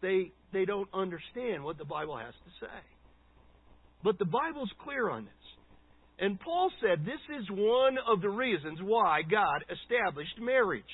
They, 0.00 0.32
they 0.52 0.64
don't 0.64 0.88
understand 0.94 1.64
what 1.64 1.78
the 1.78 1.84
Bible 1.84 2.16
has 2.16 2.32
to 2.32 2.66
say. 2.66 2.80
But 4.02 4.18
the 4.18 4.24
Bible's 4.24 4.70
clear 4.84 5.10
on 5.10 5.24
this. 5.24 5.32
And 6.18 6.38
Paul 6.40 6.70
said 6.80 7.04
this 7.04 7.38
is 7.40 7.46
one 7.50 7.96
of 8.06 8.20
the 8.20 8.28
reasons 8.28 8.80
why 8.82 9.22
God 9.22 9.64
established 9.70 10.38
marriage. 10.40 10.84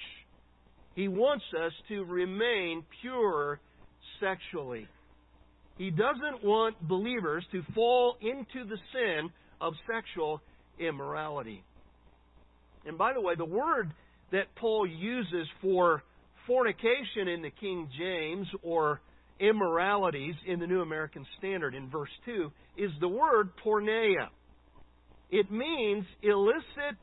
He 0.94 1.08
wants 1.08 1.44
us 1.64 1.72
to 1.88 2.04
remain 2.04 2.84
pure 3.00 3.58
sexually. 4.20 4.86
He 5.78 5.90
doesn't 5.90 6.44
want 6.44 6.80
believers 6.86 7.44
to 7.52 7.62
fall 7.74 8.16
into 8.20 8.68
the 8.68 8.78
sin 8.92 9.30
of 9.60 9.72
sexual 9.92 10.40
immorality. 10.78 11.64
And 12.86 12.98
by 12.98 13.12
the 13.12 13.20
way, 13.20 13.34
the 13.34 13.44
word 13.44 13.92
that 14.30 14.54
Paul 14.56 14.86
uses 14.86 15.48
for 15.62 16.02
fornication 16.46 17.28
in 17.28 17.42
the 17.42 17.50
King 17.50 17.88
James 17.98 18.46
or 18.62 19.00
immoralities 19.40 20.34
in 20.46 20.60
the 20.60 20.66
New 20.66 20.82
American 20.82 21.26
Standard 21.38 21.74
in 21.74 21.88
verse 21.90 22.10
2 22.26 22.52
is 22.76 22.90
the 23.00 23.08
word 23.08 23.50
porneia. 23.64 24.28
It 25.34 25.50
means 25.50 26.04
illicit 26.22 26.94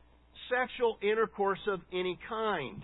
sexual 0.49 0.97
intercourse 1.01 1.59
of 1.67 1.81
any 1.91 2.17
kind. 2.29 2.81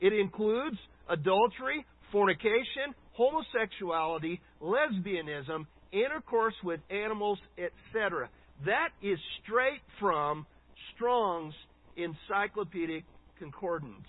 It 0.00 0.14
includes 0.14 0.78
adultery, 1.06 1.84
fornication, 2.10 2.94
homosexuality, 3.12 4.40
lesbianism, 4.62 5.66
intercourse 5.92 6.54
with 6.64 6.80
animals, 6.88 7.38
etc. 7.58 8.30
That 8.64 8.88
is 9.02 9.18
straight 9.42 9.82
from 10.00 10.46
Strong's 10.94 11.52
Encyclopedic 11.98 13.04
Concordance. 13.38 14.08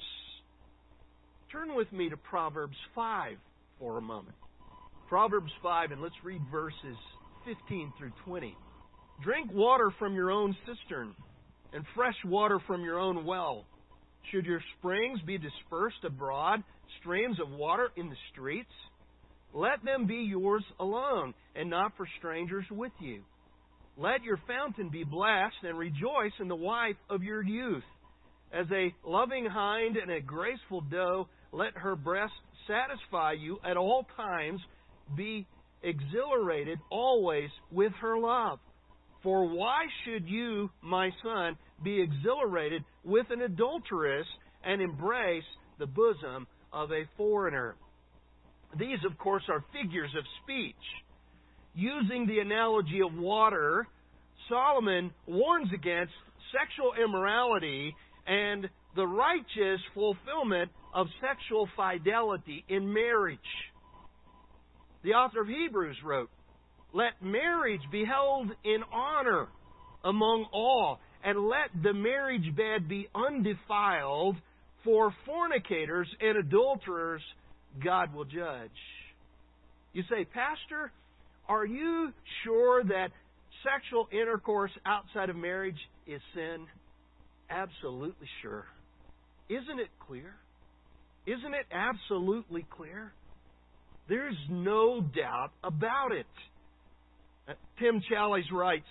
Turn 1.52 1.76
with 1.76 1.92
me 1.92 2.08
to 2.08 2.16
Proverbs 2.16 2.78
5 2.96 3.36
for 3.78 3.98
a 3.98 4.02
moment. 4.02 4.38
Proverbs 5.10 5.52
5, 5.62 5.92
and 5.92 6.02
let's 6.02 6.16
read 6.24 6.42
verses 6.50 6.96
15 7.44 7.92
through 8.00 8.14
20. 8.24 8.56
Drink 9.24 9.52
water 9.54 9.92
from 9.98 10.14
your 10.14 10.32
own 10.32 10.56
cistern, 10.66 11.16
and 11.74 11.84
fresh 11.96 12.16
water 12.26 12.60
from 12.68 12.84
your 12.84 13.00
own 13.00 13.26
well. 13.26 13.66
Should 14.32 14.46
your 14.46 14.62
springs 14.78 15.20
be 15.26 15.38
dispersed 15.38 16.04
abroad, 16.04 16.64
streams 17.00 17.38
of 17.40 17.50
water 17.52 17.90
in 17.96 18.10
the 18.10 18.16
streets? 18.32 18.72
Let 19.54 19.84
them 19.84 20.06
be 20.06 20.28
yours 20.30 20.64
alone, 20.80 21.34
and 21.56 21.70
not 21.70 21.94
for 21.96 22.08
strangers 22.18 22.66
with 22.70 22.92
you. 23.00 23.22
Let 23.98 24.24
your 24.24 24.40
fountain 24.48 24.90
be 24.90 25.04
blessed, 25.04 25.64
and 25.64 25.78
rejoice 25.78 26.34
in 26.40 26.48
the 26.50 26.56
wife 26.56 26.98
of 27.10 27.24
your 27.24 27.44
youth. 27.44 27.84
As 28.52 28.68
a 28.72 28.94
loving 29.08 29.46
hind 29.46 29.96
and 29.96 30.12
a 30.12 30.22
graceful 30.22 30.82
doe, 30.82 31.28
let 31.52 31.74
her 31.78 31.96
breast 31.96 32.34
satisfy 32.68 33.34
you 33.34 33.60
at 33.64 33.78
all 33.78 34.06
times, 34.18 34.60
be 35.16 35.48
exhilarated 35.82 36.80
always 36.90 37.50
with 37.72 37.94
her 38.02 38.18
love. 38.18 38.60
For 39.26 39.44
why 39.44 39.86
should 40.04 40.30
you, 40.30 40.70
my 40.84 41.10
son, 41.24 41.58
be 41.84 42.00
exhilarated 42.00 42.84
with 43.04 43.26
an 43.32 43.42
adulteress 43.42 44.28
and 44.64 44.80
embrace 44.80 45.44
the 45.80 45.88
bosom 45.88 46.46
of 46.72 46.92
a 46.92 47.10
foreigner? 47.18 47.76
These, 48.78 49.00
of 49.04 49.18
course, 49.18 49.42
are 49.50 49.66
figures 49.74 50.12
of 50.16 50.24
speech. 50.44 50.76
Using 51.74 52.28
the 52.28 52.38
analogy 52.38 53.02
of 53.04 53.16
water, 53.18 53.88
Solomon 54.48 55.10
warns 55.26 55.70
against 55.74 56.14
sexual 56.52 56.94
immorality 57.04 57.96
and 58.28 58.70
the 58.96 59.08
righteous 59.08 59.82
fulfillment 59.96 60.70
of 60.94 61.08
sexual 61.20 61.68
fidelity 61.76 62.64
in 62.70 62.94
marriage. 62.94 63.40
The 65.04 65.14
author 65.14 65.42
of 65.42 65.48
Hebrews 65.48 65.98
wrote, 66.06 66.30
Let 66.96 67.22
marriage 67.22 67.82
be 67.92 68.06
held 68.06 68.48
in 68.64 68.78
honor 68.94 69.50
among 70.06 70.46
all, 70.54 71.02
and 71.26 71.50
let 71.50 71.84
the 71.84 71.92
marriage 71.92 72.56
bed 72.56 72.88
be 72.88 73.10
undefiled, 73.14 74.38
for 74.86 75.14
fornicators 75.26 76.08
and 76.22 76.38
adulterers 76.38 77.22
God 77.84 78.14
will 78.14 78.24
judge. 78.24 78.70
You 79.92 80.04
say, 80.10 80.24
Pastor, 80.24 80.94
are 81.50 81.66
you 81.66 82.14
sure 82.46 82.82
that 82.86 83.10
sexual 83.70 84.08
intercourse 84.14 84.72
outside 84.86 85.30
of 85.30 85.36
marriage 85.36 85.80
is 86.08 86.22
sin? 86.34 86.66
Absolutely 87.50 88.28
sure. 88.42 88.68
Isn't 89.50 89.80
it 89.82 89.90
clear? 90.08 90.34
Isn't 91.26 91.54
it 91.56 91.66
absolutely 91.74 92.66
clear? 92.70 93.12
There's 94.08 94.38
no 94.50 95.02
doubt 95.02 95.52
about 95.62 96.14
it. 96.14 96.26
Uh, 97.48 97.54
Tim 97.80 98.02
Challies 98.12 98.52
writes 98.52 98.86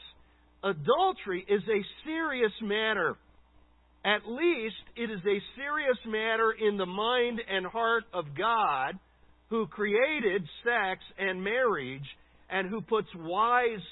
Adultery 0.62 1.44
is 1.48 1.62
a 1.62 1.84
serious 2.04 2.52
matter. 2.62 3.16
At 4.04 4.26
least 4.26 4.76
it 4.96 5.10
is 5.10 5.20
a 5.20 5.42
serious 5.56 5.98
matter 6.06 6.52
in 6.52 6.76
the 6.76 6.86
mind 6.86 7.40
and 7.48 7.66
heart 7.66 8.04
of 8.12 8.24
God 8.36 8.98
who 9.50 9.66
created 9.66 10.42
sex 10.62 11.02
and 11.18 11.42
marriage 11.42 12.04
and 12.50 12.68
who 12.68 12.80
puts 12.80 13.08
wise 13.16 13.82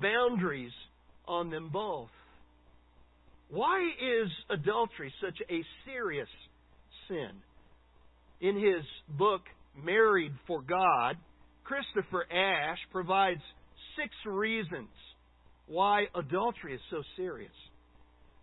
boundaries 0.00 0.72
on 1.26 1.50
them 1.50 1.70
both. 1.72 2.08
Why 3.50 3.80
is 3.80 4.28
adultery 4.50 5.12
such 5.20 5.38
a 5.48 5.62
serious 5.84 6.28
sin? 7.08 7.30
In 8.40 8.56
his 8.56 8.84
book, 9.16 9.42
Married 9.84 10.32
for 10.46 10.62
God, 10.62 11.16
Christopher 11.64 12.24
Ash 12.32 12.78
provides 12.92 13.42
six 13.96 14.10
reasons 14.24 14.88
why 15.66 16.04
adultery 16.14 16.74
is 16.74 16.80
so 16.90 17.02
serious. 17.16 17.52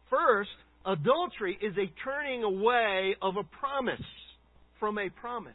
First, 0.10 0.50
adultery 0.86 1.58
is 1.62 1.74
a 1.78 1.92
turning 2.04 2.44
away 2.44 3.16
of 3.22 3.36
a 3.38 3.44
promise 3.44 4.06
from 4.80 4.98
a 4.98 5.10
promise. 5.10 5.54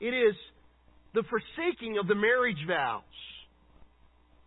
It 0.00 0.12
is 0.12 0.34
the 1.14 1.22
forsaking 1.30 1.98
of 1.98 2.08
the 2.08 2.14
marriage 2.14 2.62
vows. 2.66 3.02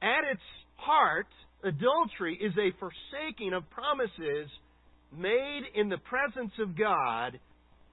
At 0.01 0.29
its 0.31 0.41
heart, 0.75 1.27
adultery 1.63 2.37
is 2.39 2.53
a 2.57 2.77
forsaking 2.79 3.53
of 3.53 3.69
promises 3.69 4.49
made 5.17 5.61
in 5.73 5.89
the 5.89 5.97
presence 5.97 6.51
of 6.59 6.77
God, 6.77 7.39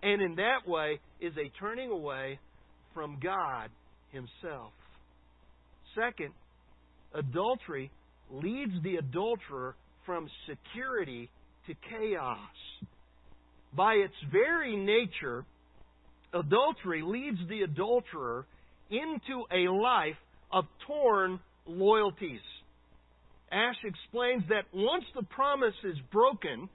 and 0.03 0.21
in 0.21 0.37
that 0.37 0.69
way 0.69 1.00
is 1.21 1.33
a 1.37 1.50
turning 1.59 1.91
away 1.91 2.38
from 2.93 3.19
God 3.23 3.71
Himself. 4.11 4.73
Second, 5.95 6.33
adultery 7.14 7.90
leads 8.30 8.72
the 8.82 8.96
adulterer 8.96 9.75
from 10.04 10.28
security 10.49 11.30
to 11.66 11.75
chaos. 11.90 12.38
By 13.75 13.95
its 13.95 14.14
very 14.32 14.76
nature, 14.76 15.45
adultery 16.32 17.02
leads 17.02 17.38
the 17.49 17.62
adulterer 17.62 18.47
into 18.90 19.45
a 19.52 19.71
life 19.71 20.16
of 20.52 20.64
torn 20.86 21.40
loyalties. 21.66 22.40
Ash 23.50 23.76
explains 23.84 24.45
that 24.49 24.64
once 24.73 25.04
the 25.14 25.25
promise 25.25 25.75
is 25.84 25.97
broken, 26.12 26.69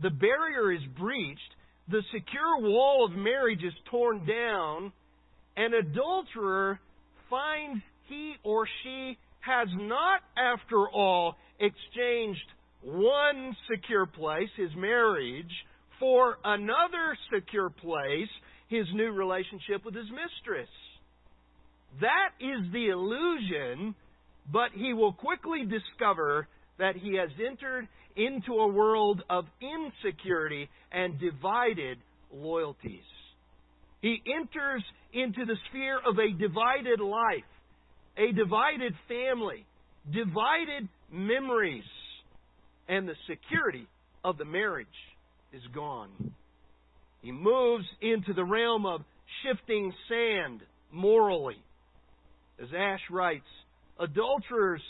the 0.00 0.10
barrier 0.10 0.72
is 0.72 0.82
breached, 0.98 1.40
the 1.88 2.02
secure 2.12 2.60
wall 2.60 3.04
of 3.04 3.12
marriage 3.12 3.62
is 3.64 3.72
torn 3.90 4.26
down, 4.26 4.92
an 5.56 5.74
adulterer 5.74 6.78
finds 7.30 7.82
he 8.08 8.34
or 8.42 8.66
she 8.82 9.18
has 9.40 9.68
not, 9.74 10.20
after 10.36 10.88
all, 10.88 11.36
exchanged 11.60 12.46
one 12.82 13.56
secure 13.70 14.06
place, 14.06 14.48
his 14.56 14.70
marriage, 14.76 15.50
for 15.98 16.38
another 16.44 17.16
secure 17.34 17.70
place, 17.70 18.28
his 18.68 18.86
new 18.94 19.10
relationship 19.10 19.84
with 19.84 19.94
his 19.94 20.06
mistress. 20.10 20.68
That 22.00 22.30
is 22.40 22.72
the 22.72 22.88
illusion 22.88 23.94
but 24.52 24.70
he 24.74 24.94
will 24.94 25.12
quickly 25.12 25.64
discover 25.64 26.48
that 26.78 26.96
he 26.96 27.16
has 27.16 27.30
entered 27.46 27.86
into 28.16 28.52
a 28.52 28.68
world 28.68 29.22
of 29.28 29.44
insecurity 29.60 30.68
and 30.90 31.20
divided 31.20 31.98
loyalties. 32.32 33.04
He 34.00 34.22
enters 34.26 34.82
into 35.12 35.44
the 35.44 35.56
sphere 35.68 35.98
of 35.98 36.18
a 36.18 36.32
divided 36.38 37.00
life, 37.00 37.44
a 38.18 38.32
divided 38.32 38.94
family, 39.06 39.64
divided 40.12 40.88
memories, 41.10 41.84
and 42.88 43.08
the 43.08 43.14
security 43.28 43.86
of 44.24 44.36
the 44.36 44.44
marriage 44.44 44.86
is 45.52 45.62
gone. 45.74 46.10
He 47.22 47.30
moves 47.32 47.84
into 48.00 48.32
the 48.34 48.44
realm 48.44 48.86
of 48.86 49.02
shifting 49.42 49.92
sand 50.08 50.60
morally. 50.92 51.62
As 52.60 52.68
Ash 52.76 53.00
writes, 53.10 53.46
adulterers 54.00 54.82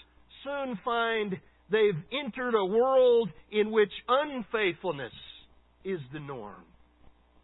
soon 0.44 0.78
find 0.84 1.36
they've 1.70 2.02
entered 2.24 2.54
a 2.54 2.64
world 2.64 3.28
in 3.52 3.70
which 3.70 3.92
unfaithfulness 4.08 5.12
is 5.84 6.00
the 6.12 6.20
norm. 6.20 6.64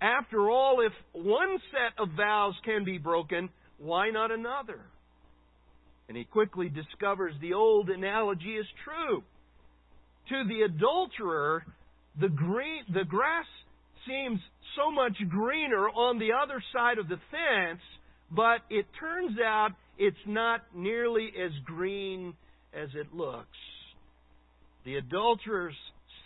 After 0.00 0.50
all, 0.50 0.80
if 0.80 0.92
one 1.12 1.58
set 1.70 2.02
of 2.02 2.08
vows 2.16 2.54
can 2.64 2.84
be 2.84 2.98
broken, 2.98 3.48
why 3.78 4.10
not 4.10 4.30
another? 4.30 4.80
And 6.08 6.16
he 6.16 6.24
quickly 6.24 6.68
discovers 6.68 7.34
the 7.40 7.54
old 7.54 7.88
analogy 7.88 8.56
is 8.56 8.66
true. 8.84 9.22
To 10.28 10.44
the 10.48 10.62
adulterer, 10.62 11.64
the, 12.20 12.28
green, 12.28 12.82
the 12.92 13.04
grass 13.04 13.46
seems 14.06 14.40
so 14.76 14.90
much 14.90 15.16
greener 15.28 15.88
on 15.88 16.18
the 16.18 16.30
other 16.32 16.62
side 16.72 16.98
of 16.98 17.08
the 17.08 17.18
fence, 17.30 17.80
but 18.30 18.60
it 18.70 18.86
turns 18.98 19.38
out 19.38 19.70
it's 19.98 20.16
not 20.26 20.62
nearly 20.74 21.30
as 21.42 21.52
green 21.64 22.34
as 22.72 22.88
it 22.94 23.14
looks. 23.14 23.46
The 24.84 24.96
adulterer's 24.96 25.74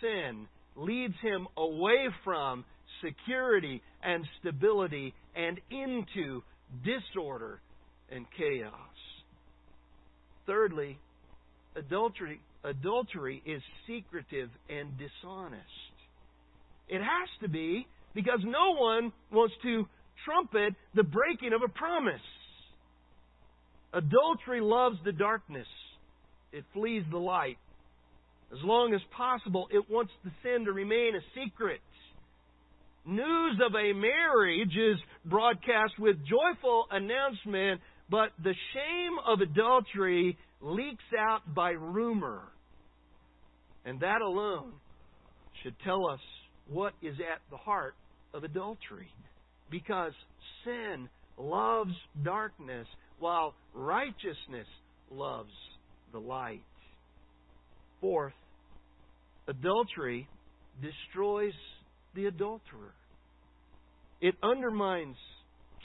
sin 0.01 0.47
leads 0.75 1.15
him 1.21 1.47
away 1.57 2.07
from 2.23 2.65
security 3.03 3.81
and 4.03 4.25
stability 4.39 5.13
and 5.35 5.59
into 5.69 6.41
disorder 6.83 7.59
and 8.11 8.25
chaos. 8.37 8.73
Thirdly, 10.49 10.97
adultery, 11.75 12.41
adultery 12.63 13.43
is 13.45 13.61
secretive 13.85 14.49
and 14.67 14.89
dishonest. 14.97 15.63
It 16.87 16.97
has 16.97 17.29
to 17.43 17.47
be 17.47 17.85
because 18.15 18.39
no 18.43 18.73
one 18.75 19.13
wants 19.31 19.53
to 19.61 19.85
trumpet 20.25 20.73
the 20.95 21.03
breaking 21.03 21.53
of 21.53 21.61
a 21.63 21.71
promise. 21.71 22.25
Adultery 23.93 24.59
loves 24.59 24.95
the 25.05 25.11
darkness. 25.11 25.67
It 26.51 26.63
flees 26.73 27.03
the 27.11 27.19
light. 27.19 27.59
As 28.51 28.57
long 28.63 28.95
as 28.95 29.01
possible, 29.15 29.67
it 29.69 29.87
wants 29.87 30.11
the 30.23 30.31
sin 30.41 30.65
to 30.65 30.71
remain 30.71 31.11
a 31.15 31.21
secret. 31.39 31.81
News 33.05 33.59
of 33.63 33.75
a 33.75 33.93
marriage 33.93 34.75
is 34.75 34.97
broadcast 35.25 35.93
with 35.99 36.17
joyful 36.25 36.85
announcement, 36.89 37.81
but 38.09 38.29
the 38.43 38.55
shame 38.73 39.17
of 39.27 39.41
adultery 39.41 40.37
leaks 40.61 41.03
out 41.17 41.53
by 41.53 41.71
rumor. 41.71 42.41
And 43.85 43.99
that 44.01 44.21
alone 44.21 44.73
should 45.63 45.75
tell 45.83 46.07
us 46.07 46.19
what 46.67 46.93
is 47.01 47.15
at 47.19 47.41
the 47.51 47.57
heart 47.57 47.95
of 48.33 48.43
adultery. 48.43 49.07
Because 49.69 50.13
sin 50.63 51.07
loves 51.37 51.93
darkness 52.23 52.87
while 53.19 53.53
righteousness 53.73 54.67
loves 55.11 55.51
the 56.11 56.19
light. 56.19 56.63
Fourth, 58.01 58.33
adultery 59.47 60.27
destroys 60.81 61.53
the 62.15 62.25
adulterer. 62.25 62.93
It 64.21 64.35
undermines 64.43 65.15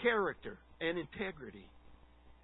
character 0.02 0.58
and 0.80 0.98
integrity. 0.98 1.66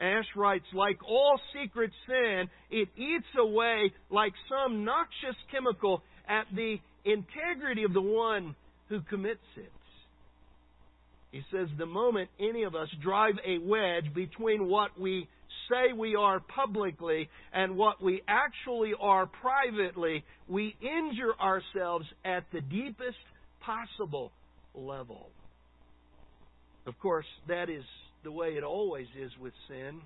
Ash 0.01 0.25
writes, 0.35 0.65
like 0.73 0.99
all 1.07 1.39
secret 1.53 1.91
sin, 2.07 2.49
it 2.71 2.89
eats 2.97 3.27
away 3.39 3.93
like 4.11 4.33
some 4.49 4.85
noxious 4.85 5.37
chemical 5.53 6.03
at 6.29 6.47
the 6.55 6.77
integrity 7.05 7.85
of 7.85 7.93
the 7.93 8.01
one 8.01 8.55
who 8.89 9.01
commits 9.03 9.41
it. 9.57 9.71
He 11.33 11.43
says, 11.53 11.69
the 11.79 11.87
moment 11.87 12.29
any 12.41 12.65
of 12.65 12.75
us 12.75 12.89
drive 13.03 13.35
a 13.47 13.59
wedge 13.59 14.13
between 14.15 14.67
what 14.69 14.99
we 14.99 15.29
say 15.71 15.93
we 15.93 16.17
are 16.17 16.41
publicly 16.41 17.29
and 17.53 17.77
what 17.77 18.03
we 18.03 18.23
actually 18.27 18.93
are 19.01 19.27
privately, 19.27 20.25
we 20.49 20.75
injure 20.81 21.35
ourselves 21.41 22.07
at 22.25 22.45
the 22.53 22.61
deepest 22.61 23.19
possible 23.61 24.33
level. 24.75 25.29
Of 26.87 26.99
course, 26.99 27.27
that 27.47 27.71
is 27.71 27.85
the 28.23 28.33
way 28.33 28.49
it 28.49 28.65
always 28.65 29.07
is 29.19 29.31
with 29.41 29.53
sin. 29.69 30.01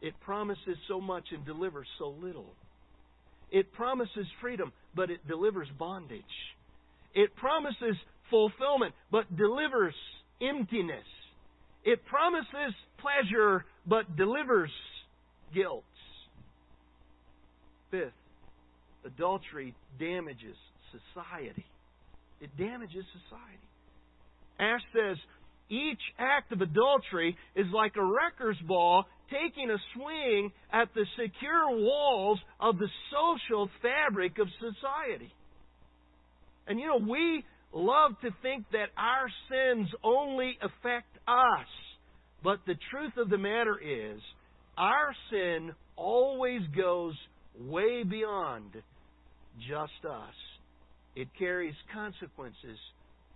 It 0.00 0.14
promises 0.20 0.76
so 0.88 1.00
much 1.00 1.24
and 1.32 1.44
delivers 1.44 1.86
so 1.98 2.14
little. 2.22 2.46
It 3.50 3.72
promises 3.72 4.26
freedom, 4.40 4.72
but 4.94 5.10
it 5.10 5.26
delivers 5.28 5.68
bondage. 5.78 6.22
It 7.14 7.34
promises 7.36 7.96
fulfillment, 8.30 8.94
but 9.10 9.36
delivers 9.36 9.94
emptiness. 10.40 11.04
It 11.84 12.04
promises 12.06 12.74
pleasure, 12.98 13.64
but 13.86 14.16
delivers 14.16 14.70
guilt. 15.54 15.84
Fifth, 17.90 18.12
adultery 19.04 19.74
damages 19.98 20.56
society. 20.92 21.66
It 22.40 22.56
damages 22.56 23.04
society. 23.28 23.68
Ash 24.60 24.80
says 24.92 25.16
each 25.70 26.00
act 26.18 26.52
of 26.52 26.60
adultery 26.60 27.36
is 27.54 27.66
like 27.72 27.92
a 27.96 28.04
wrecker's 28.04 28.58
ball 28.66 29.04
taking 29.30 29.70
a 29.70 29.76
swing 29.94 30.50
at 30.72 30.88
the 30.94 31.06
secure 31.16 31.70
walls 31.70 32.40
of 32.58 32.78
the 32.78 32.88
social 33.10 33.70
fabric 33.80 34.38
of 34.38 34.48
society. 34.58 35.32
And 36.66 36.78
you 36.78 36.86
know, 36.86 36.98
we 36.98 37.44
love 37.72 38.12
to 38.22 38.30
think 38.42 38.64
that 38.72 38.88
our 38.98 39.30
sins 39.48 39.88
only 40.02 40.58
affect 40.60 41.16
us. 41.28 41.66
But 42.42 42.58
the 42.66 42.74
truth 42.90 43.12
of 43.16 43.30
the 43.30 43.38
matter 43.38 43.78
is, 43.78 44.20
our 44.76 45.14
sin 45.30 45.72
always 45.96 46.62
goes 46.76 47.14
way 47.58 48.02
beyond 48.02 48.72
just 49.68 50.04
us. 50.08 50.34
It 51.14 51.28
carries 51.38 51.74
consequences 51.92 52.78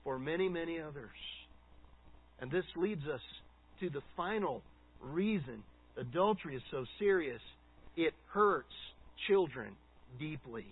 for 0.04 0.18
many, 0.18 0.48
many 0.48 0.80
others. 0.80 1.10
And 2.44 2.52
this 2.52 2.66
leads 2.76 3.00
us 3.06 3.22
to 3.80 3.88
the 3.88 4.02
final 4.18 4.60
reason 5.00 5.62
adultery 5.96 6.56
is 6.56 6.62
so 6.70 6.84
serious. 6.98 7.40
It 7.96 8.12
hurts 8.34 8.74
children 9.26 9.72
deeply. 10.18 10.66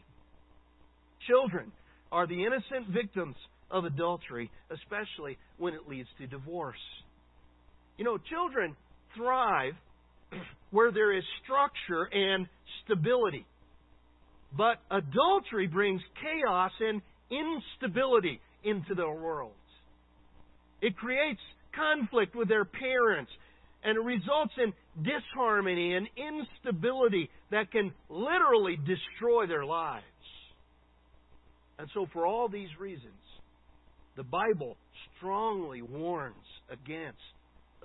Children 1.26 1.72
are 2.12 2.26
the 2.26 2.44
innocent 2.44 2.92
victims 2.92 3.36
of 3.70 3.86
adultery, 3.86 4.50
especially 4.70 5.38
when 5.56 5.72
it 5.72 5.88
leads 5.88 6.10
to 6.18 6.26
divorce. 6.26 6.76
You 7.96 8.04
know, 8.04 8.18
children 8.18 8.76
thrive 9.16 9.72
where 10.72 10.92
there 10.92 11.16
is 11.16 11.24
structure 11.42 12.04
and 12.12 12.46
stability. 12.84 13.46
But 14.54 14.76
adultery 14.90 15.68
brings 15.68 16.02
chaos 16.20 16.72
and 16.80 17.00
instability 17.30 18.42
into 18.62 18.94
their 18.94 19.14
worlds. 19.14 19.54
It 20.82 20.96
creates 20.96 21.40
conflict 21.74 22.34
with 22.34 22.48
their 22.48 22.64
parents 22.64 23.30
and 23.84 23.96
it 23.96 24.00
results 24.00 24.52
in 24.58 24.72
disharmony 25.02 25.94
and 25.94 26.08
instability 26.16 27.30
that 27.50 27.70
can 27.72 27.92
literally 28.08 28.76
destroy 28.76 29.46
their 29.46 29.64
lives. 29.64 30.04
And 31.78 31.88
so, 31.94 32.06
for 32.12 32.26
all 32.26 32.48
these 32.48 32.68
reasons, 32.78 33.12
the 34.16 34.22
Bible 34.22 34.76
strongly 35.16 35.82
warns 35.82 36.36
against 36.70 37.18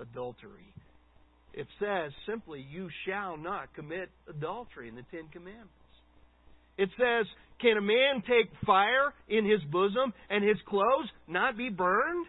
adultery. 0.00 0.72
It 1.52 1.66
says 1.80 2.12
simply, 2.28 2.64
You 2.70 2.88
shall 3.06 3.36
not 3.36 3.74
commit 3.74 4.10
adultery 4.28 4.88
in 4.88 4.94
the 4.94 5.04
Ten 5.10 5.28
Commandments. 5.32 5.72
It 6.76 6.90
says, 6.96 7.26
Can 7.60 7.76
a 7.76 7.80
man 7.80 8.22
take 8.28 8.50
fire 8.64 9.12
in 9.28 9.44
his 9.44 9.60
bosom 9.72 10.12
and 10.30 10.44
his 10.44 10.58
clothes 10.68 11.08
not 11.26 11.56
be 11.56 11.70
burned? 11.70 12.26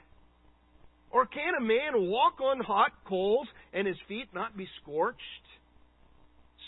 Or 1.11 1.25
can 1.25 1.55
a 1.57 1.61
man 1.61 2.09
walk 2.09 2.39
on 2.39 2.59
hot 2.59 2.91
coals 3.07 3.47
and 3.73 3.87
his 3.87 3.97
feet 4.07 4.27
not 4.33 4.55
be 4.55 4.67
scorched? 4.81 5.19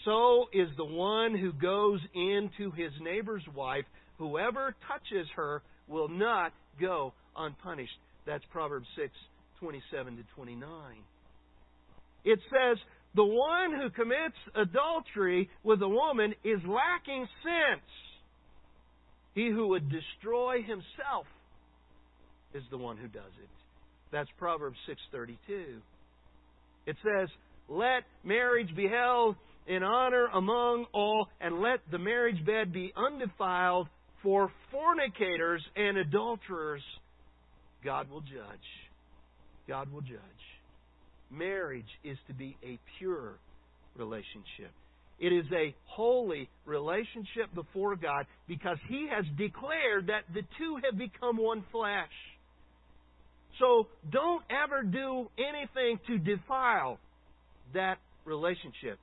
So 0.05 0.45
is 0.51 0.67
the 0.77 0.85
one 0.85 1.37
who 1.37 1.53
goes 1.53 1.99
into 2.15 2.71
his 2.71 2.91
neighbor's 3.01 3.43
wife. 3.55 3.85
Whoever 4.17 4.75
touches 4.87 5.27
her 5.35 5.61
will 5.87 6.09
not 6.09 6.53
go 6.79 7.13
unpunished. 7.37 7.97
That's 8.25 8.43
Proverbs 8.51 8.87
6, 8.95 9.09
27 9.59 10.17
to 10.17 10.23
29. 10.35 10.69
It 12.23 12.39
says, 12.49 12.77
the 13.13 13.25
one 13.25 13.79
who 13.79 13.89
commits 13.89 14.37
adultery 14.55 15.49
with 15.63 15.81
a 15.81 15.89
woman 15.89 16.33
is 16.43 16.59
lacking 16.65 17.27
sense. 17.43 17.89
He 19.35 19.49
who 19.49 19.67
would 19.69 19.89
destroy 19.89 20.61
himself 20.61 21.25
is 22.53 22.63
the 22.71 22.77
one 22.77 22.97
who 22.97 23.07
does 23.07 23.31
it. 23.41 23.49
That's 24.11 24.29
Proverbs 24.37 24.77
6:32. 24.85 25.81
It 26.85 26.97
says, 27.03 27.29
"Let 27.67 28.03
marriage 28.23 28.75
be 28.75 28.87
held 28.87 29.35
in 29.67 29.83
honor 29.83 30.27
among 30.33 30.85
all, 30.91 31.29
and 31.39 31.61
let 31.61 31.79
the 31.91 31.99
marriage 31.99 32.43
bed 32.45 32.73
be 32.73 32.91
undefiled 32.95 33.87
for 34.21 34.51
fornicators 34.71 35.65
and 35.75 35.97
adulterers 35.97 36.83
God 37.83 38.09
will 38.09 38.21
judge. 38.21 38.69
God 39.67 39.91
will 39.91 40.01
judge. 40.01 40.19
Marriage 41.29 41.89
is 42.03 42.17
to 42.27 42.33
be 42.33 42.57
a 42.63 42.79
pure 42.97 43.39
relationship. 43.95 44.71
It 45.19 45.31
is 45.31 45.45
a 45.53 45.75
holy 45.85 46.49
relationship 46.65 47.53
before 47.53 47.95
God 47.95 48.25
because 48.47 48.77
He 48.87 49.07
has 49.11 49.25
declared 49.37 50.07
that 50.07 50.23
the 50.33 50.41
two 50.57 50.79
have 50.83 50.97
become 50.97 51.37
one 51.37 51.63
flesh. 51.71 52.09
So 53.59 53.87
don't 54.11 54.43
ever 54.49 54.83
do 54.83 55.29
anything 55.37 55.99
to 56.07 56.17
defile 56.17 56.99
that 57.73 57.97
relationship 58.25 58.97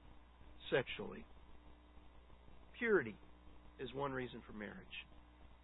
sexually. 0.71 1.25
Purity 2.79 3.15
is 3.81 3.93
one 3.95 4.13
reason 4.13 4.41
for 4.47 4.57
marriage. 4.57 4.75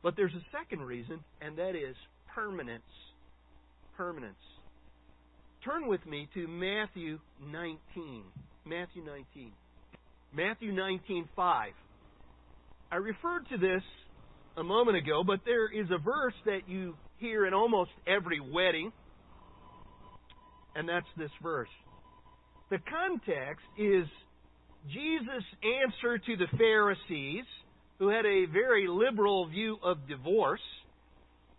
But 0.03 0.15
there's 0.17 0.35
a 0.35 0.45
second 0.57 0.83
reason, 0.83 1.21
and 1.41 1.57
that 1.59 1.75
is 1.75 1.97
permanence. 2.35 2.83
Permanence. 3.97 4.35
Turn 5.65 5.87
with 5.87 6.05
me 6.07 6.29
to 6.35 6.47
Matthew 6.47 7.19
19. 7.41 7.79
Matthew 8.67 9.03
19. 9.03 9.53
Matthew 10.35 10.73
19:5. 10.73 11.73
I 12.91 12.97
referred 12.97 13.49
to 13.49 13.57
this 13.57 13.83
a 14.57 14.63
moment 14.63 14.97
ago, 14.97 15.25
but 15.25 15.41
there 15.45 15.69
is 15.73 15.91
a 15.91 15.99
verse 15.99 16.35
that 16.45 16.69
you 16.69 16.97
hear 17.25 17.47
in 17.47 17.55
almost 17.55 17.91
every 18.07 18.41
wedding, 18.41 18.93
and 20.75 20.89
that's 20.89 21.07
this 21.17 21.31
verse. 21.43 21.69
The 22.71 22.79
context 22.79 23.65
is 23.79 24.07
Jesus' 24.93 25.45
answer 25.85 26.19
to 26.19 26.37
the 26.37 26.57
Pharisees, 26.59 27.45
who 27.99 28.09
had 28.09 28.27
a 28.27 28.47
very 28.47 28.87
liberal 28.89 29.47
view 29.49 29.79
of 29.83 30.09
divorce 30.09 30.61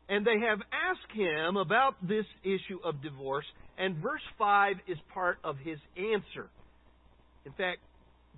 and 0.07 0.25
they 0.25 0.39
have 0.39 0.59
asked 0.71 1.11
him 1.13 1.57
about 1.57 1.95
this 2.07 2.25
issue 2.43 2.79
of 2.83 3.01
divorce, 3.01 3.45
and 3.77 3.97
verse 3.97 4.21
5 4.37 4.75
is 4.87 4.97
part 5.13 5.39
of 5.43 5.57
his 5.57 5.79
answer. 5.97 6.47
In 7.45 7.51
fact, 7.53 7.79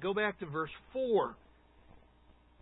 go 0.02 0.14
back 0.14 0.40
to 0.40 0.46
verse 0.46 0.72
4. 0.94 1.36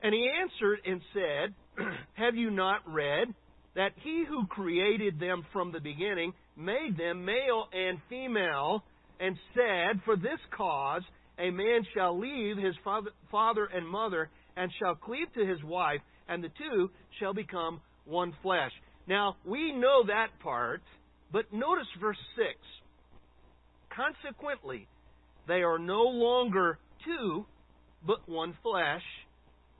And 0.02 0.14
he 0.14 0.30
answered 0.42 0.80
and 0.86 1.02
said, 1.14 1.86
Have 2.14 2.36
you 2.36 2.50
not 2.50 2.82
read 2.88 3.34
that 3.76 3.92
he 4.04 4.24
who 4.28 4.48
created 4.48 5.20
them 5.20 5.46
from 5.52 5.72
the 5.72 5.80
beginning 5.80 6.34
made 6.56 6.98
them 6.98 7.26
male 7.26 7.68
and 7.74 8.00
female, 8.10 8.84
and 9.20 9.38
said, 9.54 10.02
For 10.06 10.16
this 10.16 10.40
cause 10.56 11.02
a 11.38 11.52
man 11.52 11.86
shall 11.94 12.18
leave 12.18 12.58
his 12.58 12.76
father 13.32 13.66
and 13.74 13.88
mother, 13.88 14.30
and 14.56 14.72
shall 14.80 14.96
cleave 14.96 15.28
to 15.36 15.46
his 15.46 15.62
wife, 15.64 16.02
and 16.28 16.44
the 16.44 16.50
two 16.58 16.90
shall 17.20 17.34
become 17.34 17.82
one 18.06 18.34
flesh. 18.42 18.72
Now, 19.08 19.36
we 19.46 19.72
know 19.74 20.06
that 20.08 20.28
part, 20.42 20.82
but 21.32 21.52
notice 21.52 21.88
verse 22.00 22.18
6. 22.38 22.48
Consequently, 23.96 24.88
they 25.48 25.62
are 25.62 25.80
no 25.80 26.04
longer 26.04 26.80
two, 27.06 27.46
but 28.06 28.28
one 28.28 28.58
flesh. 28.64 29.04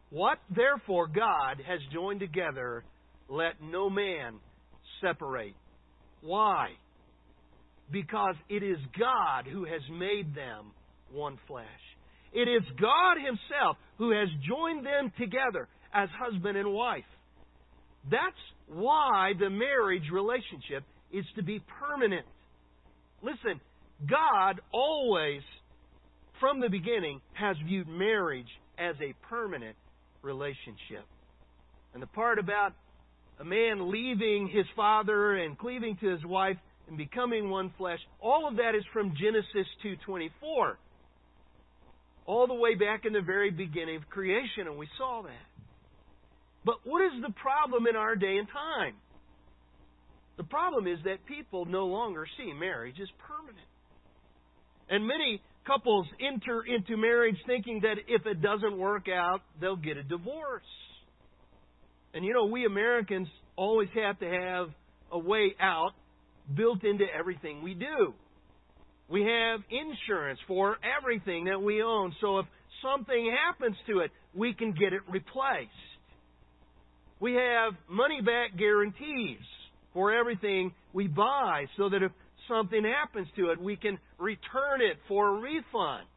What 0.10 0.38
therefore 0.54 1.08
God 1.08 1.62
has 1.66 1.80
joined 1.92 2.20
together, 2.20 2.84
let 3.30 3.62
no 3.62 3.90
man 3.90 4.36
separate. 5.02 5.56
Why? 6.22 6.70
because 7.92 8.36
it 8.50 8.64
is 8.64 8.78
God 8.98 9.46
who 9.52 9.66
has 9.66 9.82
made 9.92 10.36
them 10.36 10.72
one 11.12 11.38
flesh. 11.48 11.66
It 12.34 12.48
is 12.48 12.64
God 12.80 13.18
Himself 13.18 13.78
who 13.98 14.12
has 14.12 14.28
joined 14.48 14.86
them 14.86 15.12
together 15.18 15.68
as 15.94 16.10
husband 16.20 16.58
and 16.58 16.74
wife. 16.74 17.04
That's 18.10 18.36
why 18.68 19.34
the 19.40 19.50
marriage 19.50 20.10
relationship 20.12 20.84
is 21.14 21.26
to 21.36 21.44
be 21.44 21.62
permanent. 21.80 22.26
Listen, 23.22 23.62
God 24.10 24.60
always, 24.74 25.42
from 26.40 26.60
the 26.60 26.70
beginning, 26.70 27.22
has 27.34 27.56
viewed 27.66 27.88
marriage 27.88 28.50
as 28.78 28.96
a 29.02 29.14
permanent 29.30 29.78
relationship. 30.22 31.06
And 31.94 32.04
the 32.04 32.08
part 32.08 32.40
about 32.40 32.74
a 33.40 33.46
man 33.46 33.92
leaving 33.92 34.48
his 34.48 34.66
father 34.76 35.36
and 35.36 35.58
cleaving 35.58 35.98
to 35.98 36.08
his 36.08 36.24
wife 36.26 36.58
and 36.88 36.98
becoming 36.98 37.50
one 37.50 37.74
flesh, 37.78 38.00
all 38.22 38.48
of 38.48 38.58
that 38.58 38.76
is 38.76 38.84
from 38.94 39.16
Genesis 39.16 39.68
2:24. 39.84 40.78
All 42.26 42.48
the 42.48 42.54
way 42.54 42.76
back 42.76 43.06
in 43.06 43.14
the 43.14 43.22
very 43.22 43.52
beginning 43.52 43.98
of 43.98 44.10
creation 44.10 44.68
and 44.68 44.78
we 44.78 44.88
saw 44.98 45.22
that. 45.24 45.48
But 46.64 46.78
what 46.86 47.02
is 47.02 47.22
the 47.22 47.32
problem 47.34 47.86
in 47.88 47.96
our 47.96 48.16
day 48.16 48.38
and 48.38 48.48
time? 48.50 48.96
The 50.38 50.44
problem 50.44 50.88
is 50.88 51.00
that 51.04 51.26
people 51.26 51.66
no 51.66 51.86
longer 51.86 52.28
see 52.38 52.52
marriage 52.54 53.00
as 53.00 53.10
permanent. 53.20 53.68
And 54.90 55.08
many 55.08 55.42
couples 55.66 56.08
enter 56.20 56.64
into 56.64 56.98
marriage 56.98 57.38
thinking 57.46 57.82
that 57.82 57.98
if 58.08 58.26
it 58.26 58.42
doesn't 58.42 58.78
work 58.78 59.08
out, 59.08 59.42
they'll 59.60 59.76
get 59.76 59.98
a 59.98 60.04
divorce. 60.04 60.64
And 62.16 62.24
you 62.24 62.34
know, 62.34 62.46
we 62.46 62.66
Americans 62.66 63.28
always 63.58 63.90
have 63.94 64.18
to 64.20 64.26
have 64.26 64.70
a 65.12 65.20
way 65.20 65.54
out 65.60 65.92
built 66.56 66.84
into 66.84 67.04
everything 67.18 67.62
we 67.62 67.74
do. 67.74 68.14
We 69.10 69.22
have 69.22 69.60
insurance 69.70 70.40
for 70.48 70.78
everything 70.98 71.46
that 71.46 71.62
we 71.62 71.84
own, 71.84 72.16
so 72.22 72.40
if 72.40 72.46
something 72.82 73.36
happens 73.46 73.76
to 73.88 74.00
it, 74.00 74.12
we 74.34 74.54
can 74.54 74.72
get 74.72 74.94
it 74.94 75.02
replaced. 75.10 75.70
We 77.20 77.34
have 77.34 77.74
money 77.90 78.22
back 78.22 78.58
guarantees 78.58 79.40
for 79.94 80.14
everything 80.14 80.74
we 80.94 81.08
buy 81.08 81.66
so 81.78 81.90
that 81.90 82.02
if 82.02 82.12
something 82.48 82.84
happens 82.84 83.28
to 83.36 83.50
it, 83.50 83.62
we 83.62 83.76
can 83.76 84.00
return 84.18 84.82
it 84.82 84.98
for 85.08 85.38
a 85.38 85.40
refund. 85.42 86.08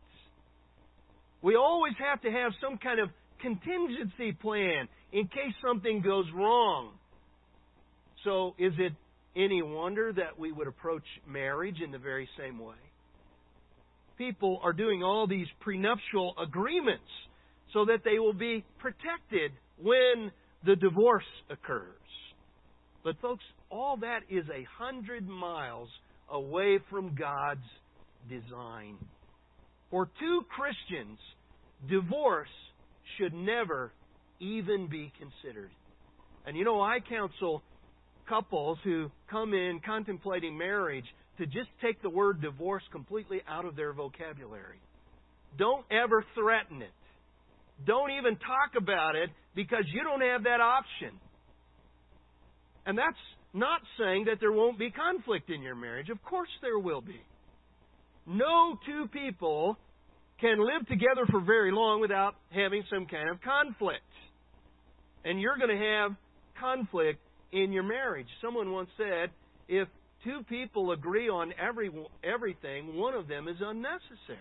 We 1.43 1.57
always 1.57 1.95
have 1.99 2.21
to 2.23 2.31
have 2.31 2.53
some 2.61 2.79
kind 2.79 3.01
of 3.01 3.11
contingency 3.41 4.33
plan 4.33 4.89
in 5.13 5.27
case 5.29 5.55
something 5.65 6.03
goes 6.03 6.27
wrong. 6.35 6.91
So, 8.25 8.55
is 8.59 8.73
it 8.79 8.93
any 9.37 9.63
wonder 9.63 10.13
that 10.13 10.39
we 10.39 10.53
would 10.53 10.67
approach 10.67 11.05
marriage 11.27 11.77
in 11.85 11.93
the 11.93 11.99
very 11.99 12.29
same 12.39 12.59
way? 12.59 12.75
People 14.17 14.61
are 14.63 14.73
doing 14.73 15.03
all 15.03 15.27
these 15.27 15.47
prenuptial 15.61 16.35
agreements 16.43 17.05
so 17.73 17.85
that 17.85 18.01
they 18.05 18.19
will 18.19 18.33
be 18.33 18.65
protected 18.79 19.53
when 19.81 20.33
the 20.67 20.75
divorce 20.75 21.25
occurs. 21.51 21.95
But, 23.05 23.21
folks, 23.21 23.45
all 23.71 23.97
that 23.99 24.21
is 24.29 24.45
a 24.49 24.67
hundred 24.77 25.29
miles 25.29 25.89
away 26.31 26.79
from 26.91 27.15
God's 27.15 27.61
design. 28.29 28.97
For 29.91 30.11
two 30.19 30.43
Christians, 30.51 31.19
divorce 31.89 32.49
should 33.17 33.33
never 33.33 33.93
even 34.41 34.89
be 34.89 35.13
considered. 35.19 35.71
And 36.47 36.57
you 36.57 36.65
know, 36.65 36.81
I 36.81 36.99
counsel 37.01 37.63
couples 38.29 38.79
who 38.85 39.11
come 39.31 39.55
in 39.55 39.81
contemplating 39.85 40.57
marriage 40.57 41.05
to 41.39 41.47
just 41.47 41.69
take 41.83 42.03
the 42.03 42.11
word 42.11 42.43
divorce 42.43 42.83
completely 42.93 43.41
out 43.49 43.65
of 43.65 43.77
their 43.77 43.93
vocabulary. 43.93 44.81
Don't 45.57 45.85
ever 45.91 46.25
threaten 46.35 46.83
it. 46.83 46.91
Don't 47.87 48.11
even 48.11 48.37
talk 48.37 48.81
about 48.81 49.15
it 49.15 49.31
because 49.55 49.85
you 49.93 50.03
don't 50.03 50.21
have 50.21 50.45
that 50.45 50.61
option. 50.61 51.19
And 52.87 52.99
that's 52.99 53.17
not 53.55 53.81
saying 53.99 54.25
that 54.27 54.39
there 54.41 54.53
won't 54.53 54.79
be 54.79 54.91
conflict 54.91 55.51
in 55.51 55.63
your 55.63 55.75
marriage. 55.75 56.09
Of 56.11 56.23
course 56.23 56.49
there 56.61 56.79
will 56.79 57.01
be. 57.01 57.21
No 58.27 58.77
two 58.85 59.07
people 59.13 59.77
can 60.41 60.59
live 60.59 60.87
together 60.89 61.27
for 61.31 61.41
very 61.41 61.73
long 61.73 62.01
without 62.01 62.35
having 62.51 62.83
some 62.91 63.07
kind 63.07 63.31
of 63.31 63.41
conflict. 63.41 64.03
And 65.29 65.39
you're 65.39 65.59
going 65.59 65.77
to 65.77 65.85
have 65.85 66.17
conflict 66.59 67.21
in 67.53 67.71
your 67.71 67.83
marriage. 67.83 68.29
Someone 68.41 68.73
once 68.73 68.89
said, 68.97 69.29
if 69.69 69.87
two 70.25 70.41
people 70.49 70.93
agree 70.93 71.29
on 71.29 71.53
every, 71.61 71.91
everything, 72.25 72.97
one 72.97 73.13
of 73.13 73.29
them 73.29 73.47
is 73.47 73.57
unnecessary. 73.61 74.39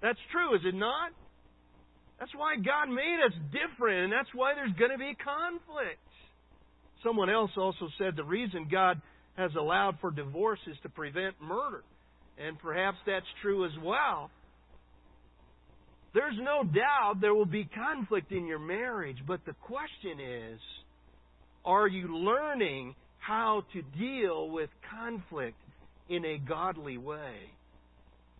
That's 0.00 0.18
true, 0.32 0.54
is 0.54 0.62
it 0.64 0.74
not? 0.74 1.10
That's 2.18 2.32
why 2.34 2.56
God 2.56 2.88
made 2.88 3.18
us 3.26 3.32
different, 3.52 4.04
and 4.04 4.12
that's 4.12 4.28
why 4.32 4.54
there's 4.54 4.72
going 4.78 4.92
to 4.92 4.98
be 4.98 5.14
conflict. 5.22 6.00
Someone 7.02 7.28
else 7.28 7.50
also 7.58 7.88
said 7.98 8.16
the 8.16 8.24
reason 8.24 8.68
God 8.72 9.02
has 9.36 9.50
allowed 9.54 9.98
for 10.00 10.10
divorce 10.10 10.60
is 10.66 10.76
to 10.82 10.88
prevent 10.88 11.34
murder. 11.42 11.82
And 12.38 12.58
perhaps 12.58 12.96
that's 13.06 13.26
true 13.42 13.66
as 13.66 13.72
well. 13.82 14.30
There's 16.14 16.36
no 16.38 16.62
doubt 16.62 17.20
there 17.20 17.34
will 17.34 17.44
be 17.44 17.64
conflict 17.64 18.30
in 18.30 18.46
your 18.46 18.60
marriage, 18.60 19.18
but 19.26 19.40
the 19.44 19.54
question 19.62 20.20
is 20.20 20.60
are 21.64 21.88
you 21.88 22.16
learning 22.16 22.94
how 23.18 23.64
to 23.72 23.82
deal 23.98 24.50
with 24.50 24.70
conflict 24.90 25.56
in 26.08 26.24
a 26.24 26.38
godly 26.38 26.98
way? 26.98 27.34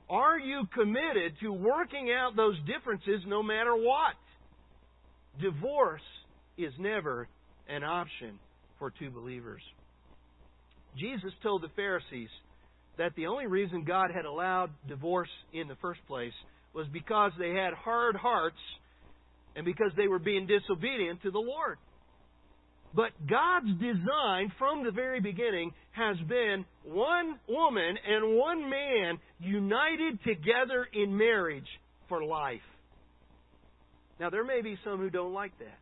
Are 0.09 0.39
you 0.39 0.65
committed 0.75 1.33
to 1.41 1.51
working 1.51 2.13
out 2.13 2.37
those 2.37 2.57
differences 2.67 3.23
no 3.27 3.43
matter 3.43 3.75
what? 3.75 4.15
Divorce 5.41 6.03
is 6.59 6.73
never 6.79 7.27
an 7.69 7.83
option 7.83 8.39
for 8.79 8.93
two 8.99 9.11
believers. 9.11 9.63
Jesus 10.99 11.33
told 11.43 11.63
the 11.63 11.73
Pharisees 11.75 12.29
that 12.99 13.15
the 13.17 13.27
only 13.27 13.47
reason 13.47 13.85
God 13.85 14.11
had 14.15 14.27
allowed 14.27 14.71
divorce 14.87 15.31
in 15.53 15.67
the 15.67 15.77
first 15.77 16.01
place 16.07 16.33
was 16.75 16.87
because 16.93 17.33
they 17.39 17.51
had 17.51 17.73
hard 17.73 18.17
hearts 18.17 18.59
and 19.57 19.65
because 19.65 19.93
they 19.97 20.09
were 20.09 20.19
being 20.19 20.47
disobedient 20.47 21.23
to 21.23 21.31
the 21.31 21.39
Lord. 21.39 21.79
But 22.95 23.11
God's 23.29 23.73
design 23.81 24.53
from 24.59 24.85
the 24.85 24.93
very 24.93 25.21
beginning 25.21 25.73
has 25.93 26.17
been 26.29 26.65
one 26.85 27.39
woman 27.49 27.97
and 28.07 28.37
one 28.37 28.71
man 28.71 29.19
united 29.41 30.23
together 30.25 30.87
in 30.93 31.17
marriage 31.17 31.67
for 32.09 32.25
life. 32.25 32.61
Now, 34.21 34.31
there 34.31 34.45
may 34.45 34.63
be 34.63 34.79
some 34.85 34.99
who 34.99 35.11
don't 35.11 35.33
like 35.33 35.59
that. 35.59 35.79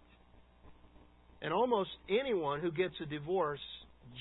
And 1.43 1.53
almost 1.53 1.91
anyone 2.09 2.61
who 2.61 2.71
gets 2.71 2.95
a 3.03 3.07
divorce 3.07 3.61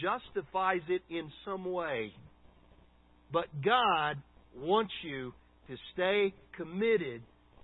justifies 0.01 0.81
it 0.89 1.01
in 1.09 1.31
some 1.45 1.63
way. 1.63 2.11
But 3.31 3.45
God 3.63 4.17
wants 4.57 4.91
you 5.03 5.33
to 5.71 5.77
stay 5.93 6.33
committed 6.57 7.21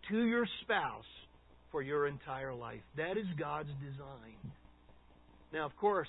to 0.09 0.23
your 0.23 0.47
spouse 0.61 1.03
for 1.71 1.81
your 1.81 2.07
entire 2.07 2.53
life. 2.53 2.79
That 2.95 3.17
is 3.17 3.25
God's 3.37 3.69
design. 3.81 4.53
Now, 5.51 5.65
of 5.65 5.75
course, 5.75 6.07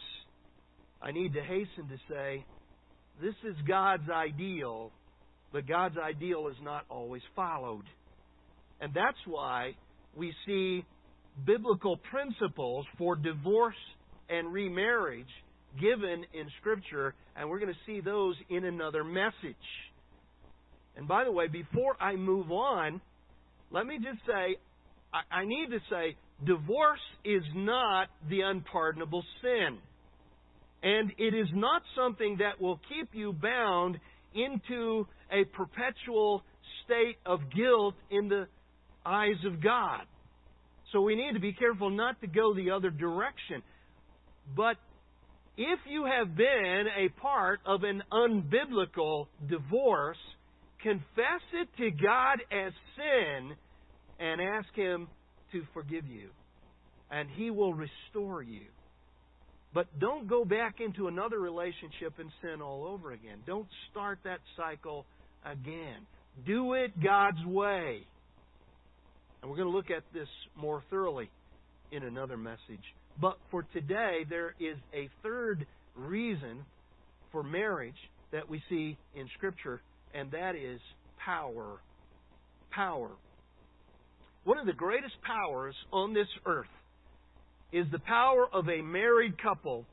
I 1.03 1.11
need 1.11 1.33
to 1.35 1.41
hasten 1.41 1.89
to 1.89 1.99
say 2.09 2.45
this 3.21 3.35
is 3.45 3.57
God's 3.67 4.09
ideal, 4.09 4.93
but 5.53 5.67
God's 5.67 5.97
ideal 5.99 6.47
is 6.47 6.57
not 6.63 6.85
always 6.89 7.23
followed. 7.35 7.85
And 8.81 8.95
that's 8.95 9.19
why 9.27 9.73
we 10.17 10.33
see 10.47 10.85
biblical 11.45 11.97
principles 11.97 12.87
for 12.97 13.17
divorce 13.17 13.75
and 14.29 14.53
remarriage 14.53 15.27
given 15.81 16.25
in 16.33 16.47
Scripture, 16.61 17.15
and 17.37 17.51
we're 17.51 17.59
going 17.59 17.73
to 17.73 17.81
see 17.87 18.01
those 18.01 18.37
in 18.51 18.65
another 18.65 19.03
message. 19.03 19.57
And 20.99 21.07
by 21.07 21.25
the 21.25 21.33
way, 21.33 21.47
before 21.47 21.97
I 22.01 22.17
move 22.17 22.51
on, 22.51 23.01
let 23.71 23.87
me 23.87 23.99
just 23.99 24.19
say 24.27 24.57
I, 25.31 25.45
need 25.45 25.71
to 25.71 25.79
say 25.89 26.17
divorce 26.45 27.01
is 27.25 27.43
not 27.55 28.09
the 28.29 28.43
unpardonable 28.43 29.25
sin. 29.41 29.79
And 30.83 31.13
it 31.17 31.35
is 31.35 31.49
not 31.55 31.83
something 31.97 32.39
that 32.41 32.61
will 32.61 32.81
keep 32.89 33.09
you 33.13 33.33
bound 33.33 33.99
into 34.35 35.07
a 35.33 35.45
perpetual 35.45 36.43
state 36.85 37.17
of 37.25 37.41
guilt 37.55 37.95
in 38.11 38.29
the 38.29 38.47
eyes 39.07 39.43
of 39.47 39.63
God. 39.63 40.03
So 40.93 41.01
we 41.01 41.15
need 41.15 41.33
to 41.35 41.41
be 41.41 41.53
careful 41.53 41.91
not 41.91 42.21
to 42.21 42.27
go 42.27 42.55
the 42.55 42.73
other 42.73 42.91
direction. 42.91 43.63
But 44.57 44.77
if 45.57 45.79
you 45.89 46.07
have 46.07 46.37
been 46.37 46.85
a 46.97 47.09
part 47.21 47.61
of 47.67 47.83
an 47.83 48.03
unbiblical 48.13 49.27
divorce, 49.49 50.19
confess 50.83 51.43
it 51.53 51.69
to 51.79 51.91
God 51.91 52.41
as 52.51 52.73
sin 52.97 53.57
and 54.19 54.41
ask 54.41 54.69
Him 54.75 55.09
to 55.53 55.63
forgive 55.75 56.07
you. 56.07 56.29
And 57.11 57.29
He 57.31 57.51
will 57.51 57.75
restore 57.75 58.43
you. 58.43 58.67
But 59.75 59.87
don't 59.99 60.29
go 60.29 60.45
back 60.45 60.77
into 60.81 61.09
another 61.09 61.39
relationship 61.39 62.15
and 62.19 62.31
sin 62.43 62.63
all 62.63 62.87
over 62.87 63.13
again. 63.13 63.39
Don't 63.47 63.69
start 63.91 64.19
that 64.25 64.41
cycle 64.57 65.05
again. 65.45 66.07
Do 66.47 66.75
it 66.75 67.03
God's 67.03 67.45
way. 67.45 68.03
And 69.41 69.51
we're 69.51 69.57
going 69.57 69.71
to 69.71 69.77
look 69.77 69.91
at 69.91 70.03
this 70.13 70.29
more 70.57 70.83
thoroughly 70.91 71.31
in 71.93 72.03
another 72.03 72.37
message. 72.37 72.83
But 73.21 73.39
for 73.51 73.65
today, 73.73 74.25
there 74.29 74.55
is 74.59 74.77
a 74.95 75.09
third 75.23 75.67
reason 75.97 76.65
for 77.33 77.43
marriage 77.43 77.97
that 78.33 78.49
we 78.49 78.63
see 78.69 78.97
in 79.15 79.29
Scripture, 79.37 79.81
and 80.15 80.31
that 80.33 80.55
is 80.57 80.81
power. 81.25 81.81
Power. 82.71 83.11
One 84.45 84.59
of 84.59 84.67
the 84.67 84.73
greatest 84.73 85.15
powers 85.27 85.75
on 85.93 86.15
this 86.15 86.29
earth 86.47 86.67
is 87.73 87.87
the 87.93 87.99
power 87.99 88.47
of 88.53 88.69
a 88.69 88.81
married 88.83 89.41
couple 89.43 89.85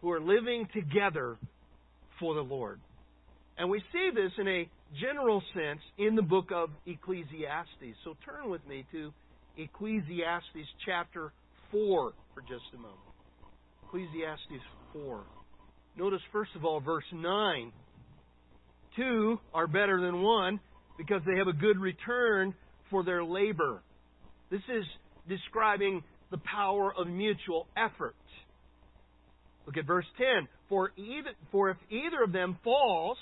who 0.00 0.10
are 0.10 0.20
living 0.20 0.68
together 0.72 1.36
for 2.18 2.34
the 2.34 2.40
Lord. 2.40 2.80
And 3.58 3.68
we 3.68 3.82
see 3.92 4.10
this 4.14 4.32
in 4.38 4.48
a 4.48 4.68
general 5.00 5.42
sense 5.52 5.80
in 5.98 6.14
the 6.14 6.22
book 6.22 6.50
of 6.54 6.70
Ecclesiastes. 6.86 7.96
So 8.04 8.16
turn 8.24 8.48
with 8.48 8.66
me 8.66 8.86
to 8.92 9.12
Ecclesiastes 9.56 10.68
chapter 10.86 11.32
4 11.72 12.12
for 12.34 12.40
just 12.42 12.64
a 12.74 12.76
moment. 12.76 12.98
Ecclesiastes 13.84 14.64
4. 14.92 15.22
Notice, 15.96 16.20
first 16.32 16.52
of 16.54 16.64
all, 16.64 16.80
verse 16.80 17.04
9. 17.12 17.72
Two 18.98 19.38
are 19.54 19.68
better 19.68 20.00
than 20.00 20.22
one 20.22 20.58
because 20.98 21.22
they 21.24 21.38
have 21.38 21.46
a 21.46 21.52
good 21.52 21.78
return 21.78 22.52
for 22.90 23.04
their 23.04 23.24
labor. 23.24 23.80
This 24.50 24.60
is 24.68 24.84
describing 25.28 26.02
the 26.30 26.38
power 26.38 26.92
of 26.98 27.06
mutual 27.06 27.68
effort. 27.76 28.16
Look 29.66 29.76
at 29.76 29.86
verse 29.86 30.06
10. 30.16 30.48
For, 30.68 30.92
either, 30.96 31.30
for 31.52 31.70
if 31.70 31.76
either 31.90 32.24
of 32.24 32.32
them 32.32 32.58
falls, 32.64 33.18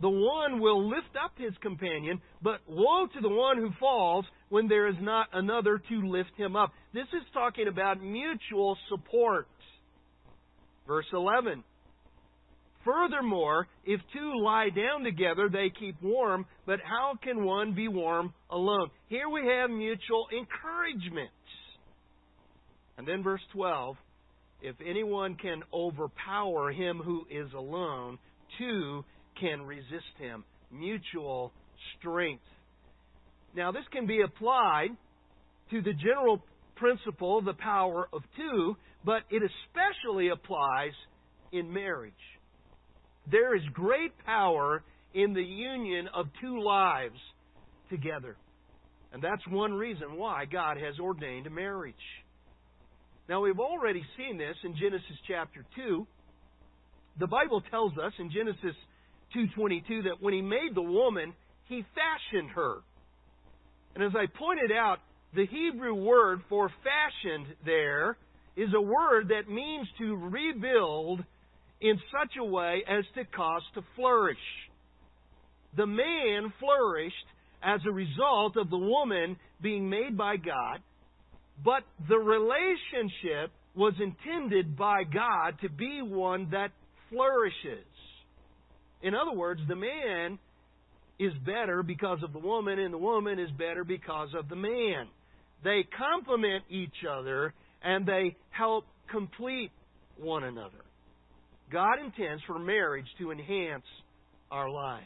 the 0.00 0.10
one 0.10 0.60
will 0.60 0.88
lift 0.88 1.16
up 1.24 1.32
his 1.38 1.52
companion, 1.62 2.20
but 2.42 2.60
woe 2.68 3.06
to 3.06 3.20
the 3.20 3.28
one 3.28 3.56
who 3.56 3.70
falls 3.80 4.24
when 4.50 4.68
there 4.68 4.88
is 4.88 4.96
not 5.00 5.28
another 5.32 5.80
to 5.88 6.06
lift 6.06 6.30
him 6.36 6.54
up. 6.54 6.72
This 6.92 7.06
is 7.14 7.22
talking 7.32 7.66
about 7.66 8.02
mutual 8.02 8.76
support. 8.88 9.48
Verse 10.86 11.06
11. 11.12 11.64
Furthermore, 12.84 13.66
if 13.84 14.00
two 14.12 14.32
lie 14.42 14.70
down 14.70 15.02
together, 15.04 15.48
they 15.50 15.70
keep 15.78 16.00
warm, 16.02 16.46
but 16.66 16.80
how 16.82 17.14
can 17.22 17.44
one 17.44 17.74
be 17.74 17.88
warm 17.88 18.32
alone? 18.50 18.88
Here 19.08 19.28
we 19.28 19.46
have 19.46 19.70
mutual 19.70 20.26
encouragement. 20.32 21.30
And 22.96 23.06
then 23.06 23.22
verse 23.22 23.42
12 23.52 23.96
if 24.60 24.74
anyone 24.84 25.36
can 25.36 25.62
overpower 25.72 26.72
him 26.72 26.98
who 26.98 27.24
is 27.30 27.52
alone, 27.52 28.18
two 28.58 29.04
can 29.40 29.62
resist 29.62 30.18
him. 30.18 30.44
Mutual 30.72 31.52
strength. 31.98 32.42
Now, 33.54 33.70
this 33.70 33.84
can 33.92 34.06
be 34.06 34.22
applied 34.22 34.88
to 35.70 35.80
the 35.80 35.92
general 35.92 36.42
principle, 36.74 37.38
of 37.38 37.44
the 37.44 37.54
power 37.54 38.08
of 38.12 38.22
two, 38.36 38.76
but 39.04 39.22
it 39.30 39.42
especially 39.42 40.28
applies 40.28 40.92
in 41.52 41.72
marriage. 41.72 42.12
There 43.30 43.54
is 43.56 43.62
great 43.72 44.12
power 44.24 44.82
in 45.14 45.34
the 45.34 45.42
union 45.42 46.08
of 46.14 46.26
two 46.40 46.60
lives 46.62 47.18
together. 47.90 48.36
And 49.12 49.22
that's 49.22 49.46
one 49.48 49.72
reason 49.72 50.16
why 50.16 50.44
God 50.44 50.76
has 50.76 50.98
ordained 51.00 51.50
marriage. 51.50 51.94
Now, 53.28 53.42
we've 53.42 53.58
already 53.58 54.02
seen 54.16 54.38
this 54.38 54.56
in 54.64 54.74
Genesis 54.76 55.16
chapter 55.26 55.64
2. 55.76 56.06
The 57.18 57.26
Bible 57.26 57.62
tells 57.70 57.92
us 57.98 58.12
in 58.18 58.30
Genesis 58.30 58.76
2:22 59.34 60.02
that 60.02 60.20
when 60.20 60.32
he 60.32 60.40
made 60.40 60.74
the 60.74 60.82
woman, 60.82 61.34
he 61.64 61.84
fashioned 61.94 62.50
her. 62.50 62.82
And 63.94 64.04
as 64.04 64.14
I 64.14 64.26
pointed 64.26 64.72
out, 64.72 65.00
the 65.34 65.46
Hebrew 65.46 65.94
word 65.94 66.42
for 66.48 66.70
fashioned 66.82 67.54
there 67.64 68.16
is 68.56 68.72
a 68.72 68.80
word 68.80 69.28
that 69.28 69.48
means 69.48 69.86
to 69.98 70.16
rebuild 70.16 71.24
in 71.80 71.98
such 72.12 72.32
a 72.38 72.44
way 72.44 72.82
as 72.88 73.04
to 73.14 73.24
cause 73.24 73.62
to 73.74 73.82
flourish. 73.96 74.36
The 75.76 75.86
man 75.86 76.52
flourished 76.58 77.14
as 77.62 77.80
a 77.86 77.92
result 77.92 78.56
of 78.56 78.70
the 78.70 78.78
woman 78.78 79.36
being 79.60 79.88
made 79.88 80.16
by 80.16 80.36
God, 80.36 80.80
but 81.64 81.82
the 82.08 82.18
relationship 82.18 83.52
was 83.74 83.94
intended 84.00 84.76
by 84.76 85.04
God 85.04 85.58
to 85.62 85.68
be 85.68 86.00
one 86.02 86.48
that 86.50 86.70
flourishes. 87.10 87.86
In 89.02 89.14
other 89.14 89.36
words, 89.36 89.60
the 89.68 89.76
man 89.76 90.38
is 91.18 91.32
better 91.44 91.82
because 91.82 92.18
of 92.22 92.32
the 92.32 92.38
woman, 92.38 92.78
and 92.78 92.92
the 92.92 92.98
woman 92.98 93.38
is 93.38 93.50
better 93.52 93.84
because 93.84 94.28
of 94.38 94.48
the 94.48 94.56
man. 94.56 95.08
They 95.64 95.84
complement 95.96 96.64
each 96.70 97.04
other 97.08 97.52
and 97.82 98.06
they 98.06 98.36
help 98.50 98.84
complete 99.10 99.70
one 100.16 100.44
another. 100.44 100.84
God 101.70 101.98
intends 102.04 102.42
for 102.46 102.58
marriage 102.58 103.06
to 103.18 103.30
enhance 103.30 103.84
our 104.50 104.70
lives. 104.70 105.04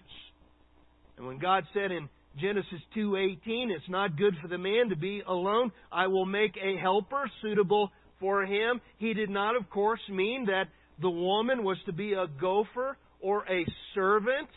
And 1.16 1.27
when 1.27 1.38
God 1.38 1.64
said 1.75 1.90
in 1.90 2.09
Genesis 2.40 2.81
2:18, 2.94 3.70
it's 3.70 3.88
not 3.88 4.16
good 4.16 4.35
for 4.40 4.48
the 4.48 4.59
man 4.59 4.88
to 4.88 4.96
be 4.96 5.22
alone. 5.27 5.72
I 5.90 6.07
will 6.07 6.25
make 6.25 6.57
a 6.57 6.77
helper 6.79 7.31
suitable 7.42 7.90
for 8.20 8.44
him. 8.44 8.81
He 8.98 9.12
did 9.12 9.29
not 9.29 9.57
of 9.57 9.68
course 9.68 10.01
mean 10.09 10.46
that 10.46 10.68
the 11.01 11.11
woman 11.11 11.64
was 11.64 11.79
to 11.87 11.92
be 11.92 12.12
a 12.12 12.27
gopher 12.40 12.96
or 13.20 13.44
a 13.51 13.66
servant, 13.94 14.48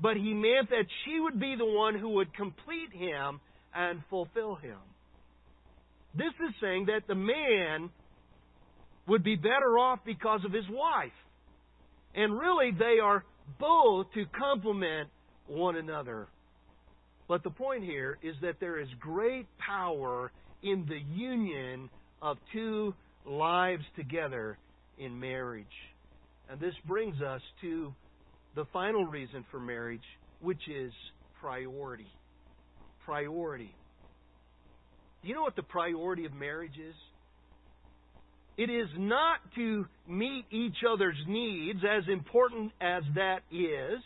but 0.00 0.16
he 0.16 0.34
meant 0.34 0.70
that 0.70 0.86
she 1.04 1.20
would 1.20 1.38
be 1.38 1.54
the 1.56 1.66
one 1.66 1.94
who 1.94 2.10
would 2.10 2.34
complete 2.34 2.92
him 2.92 3.40
and 3.74 4.02
fulfill 4.10 4.56
him. 4.56 4.78
This 6.14 6.32
is 6.48 6.54
saying 6.60 6.86
that 6.86 7.06
the 7.06 7.14
man 7.14 7.90
would 9.06 9.22
be 9.22 9.36
better 9.36 9.78
off 9.78 10.00
because 10.04 10.44
of 10.44 10.52
his 10.52 10.68
wife. 10.70 11.12
And 12.16 12.38
really, 12.38 12.70
they 12.72 12.98
are 13.02 13.24
both 13.60 14.06
to 14.14 14.24
complement 14.38 15.10
one 15.46 15.76
another. 15.76 16.26
But 17.28 17.42
the 17.42 17.50
point 17.50 17.84
here 17.84 18.18
is 18.22 18.34
that 18.42 18.58
there 18.58 18.80
is 18.80 18.88
great 19.00 19.46
power 19.58 20.32
in 20.62 20.86
the 20.88 20.98
union 21.14 21.90
of 22.22 22.38
two 22.52 22.94
lives 23.26 23.84
together 23.96 24.58
in 24.98 25.18
marriage. 25.20 25.66
And 26.48 26.58
this 26.58 26.74
brings 26.86 27.20
us 27.20 27.42
to 27.60 27.92
the 28.54 28.64
final 28.72 29.04
reason 29.04 29.44
for 29.50 29.60
marriage, 29.60 30.00
which 30.40 30.68
is 30.68 30.92
priority. 31.40 32.10
Priority. 33.04 33.74
Do 35.22 35.28
you 35.28 35.34
know 35.34 35.42
what 35.42 35.56
the 35.56 35.62
priority 35.62 36.24
of 36.24 36.32
marriage 36.32 36.78
is? 36.78 36.94
It 38.56 38.70
is 38.70 38.88
not 38.96 39.38
to 39.56 39.86
meet 40.08 40.46
each 40.50 40.76
other's 40.90 41.18
needs, 41.26 41.80
as 41.84 42.04
important 42.08 42.72
as 42.80 43.02
that 43.14 43.40
is. 43.50 44.00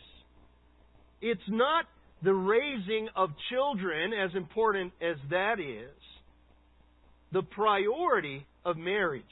It's 1.21 1.41
not 1.47 1.85
the 2.23 2.33
raising 2.33 3.07
of 3.15 3.29
children, 3.49 4.11
as 4.13 4.31
important 4.35 4.91
as 5.01 5.15
that 5.29 5.59
is. 5.59 5.95
The 7.31 7.43
priority 7.43 8.45
of 8.65 8.77
marriage 8.77 9.23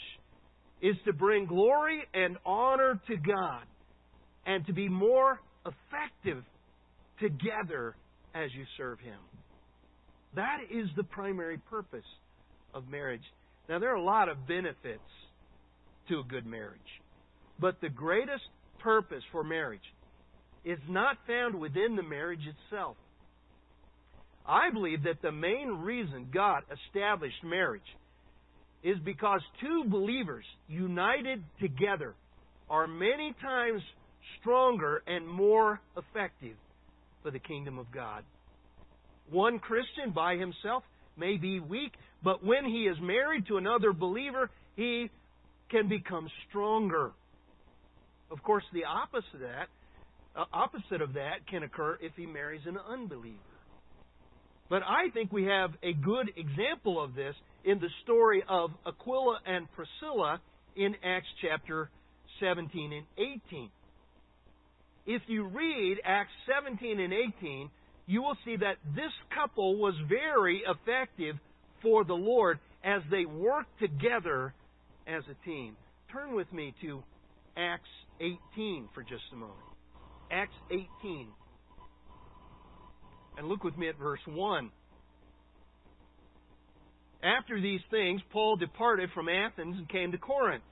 is 0.81 0.95
to 1.05 1.11
bring 1.11 1.45
glory 1.45 2.01
and 2.13 2.37
honor 2.45 2.99
to 3.07 3.17
God 3.17 3.63
and 4.45 4.65
to 4.67 4.73
be 4.73 4.87
more 4.87 5.39
effective 5.65 6.43
together 7.19 7.95
as 8.33 8.49
you 8.53 8.63
serve 8.77 8.99
Him. 8.99 9.19
That 10.35 10.59
is 10.71 10.87
the 10.95 11.03
primary 11.03 11.57
purpose 11.69 12.05
of 12.73 12.87
marriage. 12.87 13.23
Now, 13.69 13.77
there 13.77 13.91
are 13.91 13.95
a 13.95 14.01
lot 14.01 14.29
of 14.29 14.47
benefits 14.47 14.99
to 16.09 16.19
a 16.19 16.23
good 16.23 16.47
marriage, 16.47 16.79
but 17.59 17.79
the 17.81 17.89
greatest 17.89 18.43
purpose 18.79 19.21
for 19.31 19.43
marriage 19.43 19.83
is 20.65 20.79
not 20.89 21.17
found 21.27 21.53
within 21.53 21.95
the 21.95 22.01
marriage 22.01 22.41
itself. 22.47 22.97
I 24.43 24.71
believe 24.71 25.03
that 25.03 25.21
the 25.21 25.31
main 25.31 25.69
reason 25.69 26.29
God 26.33 26.63
established 26.87 27.43
marriage 27.43 27.81
is 28.81 28.97
because 29.05 29.41
two 29.61 29.83
believers 29.87 30.45
united 30.67 31.43
together 31.61 32.15
are 32.71 32.87
many 32.87 33.35
times 33.39 33.81
stronger 34.39 35.03
and 35.05 35.27
more 35.27 35.79
effective 35.95 36.55
for 37.21 37.29
the 37.29 37.39
kingdom 37.39 37.77
of 37.77 37.91
God. 37.91 38.23
One 39.29 39.59
Christian 39.59 40.11
by 40.15 40.37
himself 40.37 40.83
may 41.17 41.37
be 41.37 41.59
weak, 41.59 41.93
but 42.23 42.43
when 42.43 42.65
he 42.65 42.83
is 42.83 42.97
married 43.01 43.47
to 43.47 43.57
another 43.57 43.93
believer, 43.93 44.49
he 44.75 45.09
can 45.69 45.87
become 45.87 46.29
stronger. 46.49 47.11
Of 48.31 48.43
course, 48.43 48.63
the 48.73 48.85
opposite 48.85 49.33
of 49.35 49.39
that, 49.41 49.67
uh, 50.35 50.45
opposite 50.53 51.01
of 51.01 51.13
that 51.13 51.47
can 51.49 51.63
occur 51.63 51.97
if 52.01 52.11
he 52.15 52.25
marries 52.25 52.61
an 52.65 52.77
unbeliever. 52.77 53.37
But 54.69 54.83
I 54.83 55.09
think 55.13 55.31
we 55.31 55.45
have 55.45 55.71
a 55.81 55.93
good 55.93 56.31
example 56.37 57.03
of 57.03 57.15
this 57.15 57.35
in 57.63 57.79
the 57.79 57.89
story 58.03 58.43
of 58.47 58.71
Aquila 58.85 59.39
and 59.45 59.67
Priscilla 59.73 60.39
in 60.75 60.95
Acts 61.03 61.27
chapter 61.41 61.89
17 62.39 62.93
and 62.93 63.05
18. 63.17 63.69
If 65.07 65.23
you 65.27 65.45
read 65.47 65.97
Acts 66.05 66.31
17 66.55 66.99
and 66.99 67.13
18, 67.13 67.69
you 68.05 68.21
will 68.21 68.37
see 68.45 68.57
that 68.57 68.75
this 68.95 69.11
couple 69.33 69.77
was 69.77 69.95
very 70.07 70.61
effective 70.67 71.35
for 71.81 72.03
the 72.03 72.13
Lord 72.13 72.59
as 72.83 73.01
they 73.11 73.25
work 73.25 73.65
together 73.79 74.53
as 75.07 75.23
a 75.29 75.45
team. 75.45 75.75
Turn 76.11 76.35
with 76.35 76.51
me 76.53 76.73
to 76.81 77.03
Acts 77.57 77.89
18 78.19 78.89
for 78.93 79.03
just 79.03 79.23
a 79.33 79.35
moment. 79.35 79.57
Acts 80.31 80.53
18. 80.71 81.27
And 83.37 83.47
look 83.47 83.63
with 83.63 83.77
me 83.77 83.89
at 83.89 83.97
verse 83.97 84.19
1. 84.25 84.71
After 87.23 87.59
these 87.59 87.81
things, 87.91 88.21
Paul 88.31 88.55
departed 88.55 89.09
from 89.13 89.27
Athens 89.27 89.75
and 89.77 89.89
came 89.89 90.11
to 90.13 90.17
Corinth, 90.17 90.63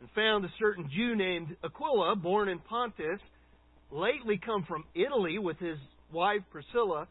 and 0.00 0.08
found 0.14 0.44
a 0.44 0.52
certain 0.58 0.88
Jew 0.94 1.16
named 1.16 1.56
Aquila, 1.64 2.16
born 2.16 2.48
in 2.48 2.60
Pontus, 2.60 3.20
lately 3.90 4.38
come 4.44 4.64
from 4.64 4.84
Italy 4.94 5.38
with 5.38 5.58
his 5.58 5.78
wife 6.12 6.42
Priscilla, 6.50 7.08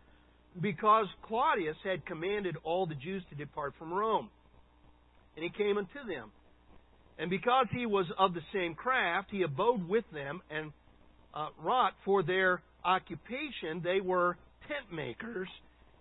because 0.62 1.08
Claudius 1.24 1.76
had 1.84 2.06
commanded 2.06 2.56
all 2.64 2.86
the 2.86 2.95
Jews 2.95 3.24
to 3.30 3.36
depart 3.36 3.74
from 3.78 3.93
Rome. 3.93 4.30
And 5.36 5.43
he 5.43 5.49
came 5.49 5.78
unto 5.78 6.08
them. 6.08 6.32
And 7.18 7.30
because 7.30 7.68
he 7.72 7.86
was 7.86 8.06
of 8.18 8.34
the 8.34 8.41
same 8.53 8.76
craft, 8.76 9.30
he 9.32 9.43
abode 9.43 9.88
with 9.88 10.06
them 10.14 10.41
and 10.49 10.72
uh, 11.34 11.47
wrought 11.62 11.93
for 12.03 12.24
their 12.24 12.62
occupation. 12.84 13.82
They 13.84 14.01
were 14.01 14.38
tent 14.68 14.91
makers 14.91 15.49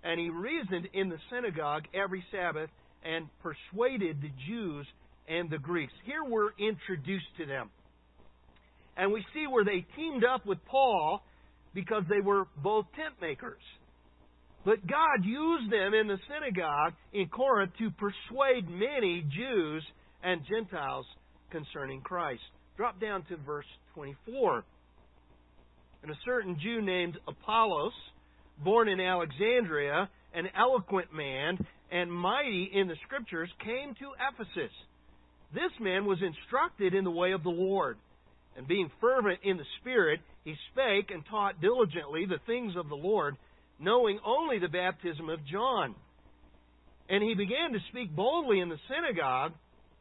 and 0.05 0.21
he 0.21 0.29
reasoned 0.29 0.89
in 0.93 1.09
the 1.09 1.17
synagogue 1.31 1.85
every 1.95 2.23
Sabbath 2.31 2.71
and 3.05 3.29
persuaded 3.43 4.21
the 4.21 4.31
Jews 4.47 4.87
and 5.29 5.51
the 5.51 5.59
Greeks. 5.59 5.93
Here 6.05 6.23
we're 6.23 6.51
introduced 6.59 7.27
to 7.39 7.47
them. 7.47 7.71
And 8.97 9.13
we 9.13 9.25
see 9.33 9.47
where 9.47 9.65
they 9.65 9.85
teamed 9.97 10.25
up 10.25 10.47
with 10.47 10.59
Paul 10.67 11.23
because 11.75 12.05
they 12.09 12.21
were 12.21 12.47
both 12.63 12.87
tent 12.95 13.15
makers. 13.21 13.63
But 14.65 14.87
God 14.87 15.25
used 15.25 15.71
them 15.71 15.93
in 15.93 16.09
the 16.09 16.19
synagogue 16.27 16.95
in 17.13 17.29
Corinth 17.29 17.73
to 17.79 17.91
persuade 17.91 18.69
many 18.69 19.23
Jews 19.23 19.85
and 20.23 20.41
Gentiles 20.49 21.07
concerning 21.51 22.01
Christ. 22.01 22.43
Drop 22.77 23.01
down 23.01 23.25
to 23.25 23.37
verse 23.37 23.67
24. 23.95 24.65
And 26.03 26.11
a 26.11 26.19
certain 26.25 26.59
Jew 26.63 26.81
named 26.81 27.19
Apollos, 27.29 27.93
born 28.63 28.89
in 28.89 29.01
Alexandria, 29.01 30.09
an 30.35 30.49
eloquent 30.59 31.13
man 31.15 31.59
and 31.93 32.11
mighty 32.11 32.71
in 32.73 32.89
the 32.89 32.97
Scriptures, 33.07 33.51
came 33.65 33.95
to 33.95 34.13
Ephesus. 34.33 34.73
This 35.55 35.71
man 35.81 36.05
was 36.05 36.19
instructed 36.21 36.95
in 36.95 37.05
the 37.05 37.11
way 37.11 37.33
of 37.33 37.43
the 37.43 37.51
Lord, 37.51 37.97
and 38.57 38.67
being 38.67 38.91
fervent 39.01 39.41
in 39.45 39.57
the 39.57 39.65
Spirit, 39.81 40.21
he 40.45 40.55
spake 40.73 41.11
and 41.11 41.25
taught 41.31 41.61
diligently 41.61 42.27
the 42.27 42.41
things 42.47 42.75
of 42.77 42.89
the 42.89 42.97
Lord, 42.97 43.37
knowing 43.79 44.19
only 44.25 44.59
the 44.59 44.69
baptism 44.69 45.29
of 45.29 45.45
John. 45.47 45.95
And 47.09 47.23
he 47.23 47.35
began 47.35 47.73
to 47.73 47.79
speak 47.91 48.15
boldly 48.15 48.61
in 48.61 48.69
the 48.69 48.79
synagogue, 48.89 49.53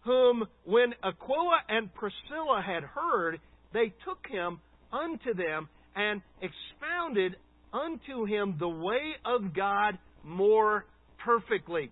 whom, 0.06 0.46
when 0.66 0.94
Aquila 1.04 1.60
and 1.70 1.94
Priscilla 1.94 2.62
had 2.66 2.84
heard, 2.84 3.40
they 3.74 3.94
took 4.06 4.26
him 4.30 4.60
unto 4.92 5.34
them 5.34 5.70
and 5.96 6.22
expounded 6.42 7.36
unto 7.74 8.26
him 8.26 8.56
the 8.60 8.68
way 8.68 9.14
of 9.26 9.54
God 9.54 9.98
more 10.24 10.86
perfectly. 11.24 11.92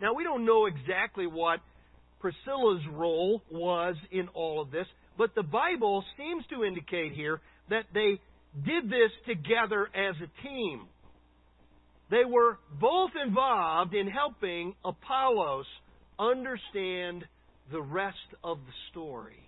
Now, 0.00 0.14
we 0.14 0.24
don't 0.24 0.44
know 0.44 0.66
exactly 0.66 1.26
what 1.26 1.60
Priscilla's 2.20 2.82
role 2.92 3.42
was 3.50 3.96
in 4.10 4.28
all 4.28 4.60
of 4.60 4.70
this, 4.70 4.86
but 5.16 5.34
the 5.34 5.42
Bible 5.42 6.04
seems 6.16 6.44
to 6.50 6.64
indicate 6.64 7.12
here 7.12 7.40
that 7.70 7.84
they 7.92 8.20
did 8.64 8.88
this 8.88 9.10
together 9.26 9.88
as 9.94 10.14
a 10.16 10.42
team. 10.46 10.86
They 12.10 12.24
were 12.24 12.58
both 12.80 13.10
involved 13.26 13.94
in 13.94 14.08
helping 14.08 14.74
Apollos 14.84 15.66
understand 16.18 17.24
the 17.72 17.82
rest 17.82 18.16
of 18.42 18.58
the 18.58 18.72
story. 18.90 19.40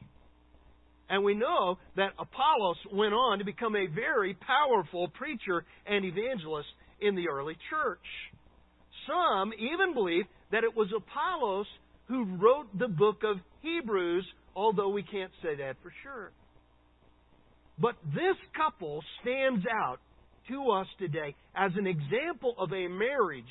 And 1.09 1.23
we 1.23 1.35
know 1.35 1.79
that 1.97 2.15
Apollos 2.19 2.79
went 2.93 3.15
on 3.15 3.39
to 3.39 3.45
become 3.45 3.77
a 3.77 3.87
very 3.87 4.35
powerful 4.35 5.09
preacher 5.09 5.65
and 5.87 6.05
evangelist 6.05 6.69
in 7.01 7.15
the 7.15 7.29
early 7.29 7.57
church. 7.71 8.01
Some 9.07 9.53
even 9.53 9.95
believe 9.95 10.25
that 10.51 10.65
it 10.65 10.75
was 10.75 10.89
Apollos 10.97 11.67
who 12.09 12.25
wrote 12.37 12.67
the 12.77 12.89
book 12.89 13.23
of 13.23 13.37
Hebrews, 13.63 14.27
although 14.57 14.89
we 14.89 15.03
can't 15.03 15.31
say 15.43 15.57
that 15.57 15.77
for 15.83 15.93
sure. 16.03 16.33
But 17.79 17.97
this 18.14 18.37
couple 18.57 19.03
stands 19.22 19.64
out 19.70 19.99
to 20.49 20.70
us 20.70 20.87
today 20.99 21.35
as 21.55 21.72
an 21.77 21.87
example 21.87 22.55
of 22.59 22.72
a 22.72 22.89
marriage 22.89 23.45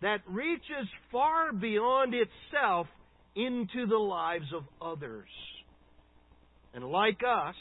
that 0.00 0.20
reaches 0.26 0.88
far 1.10 1.52
beyond 1.52 2.14
itself 2.14 2.86
into 3.34 3.86
the 3.86 3.96
lives 3.96 4.46
of 4.54 4.64
others. 4.80 5.28
And 6.74 6.84
like 6.84 7.20
us, 7.26 7.54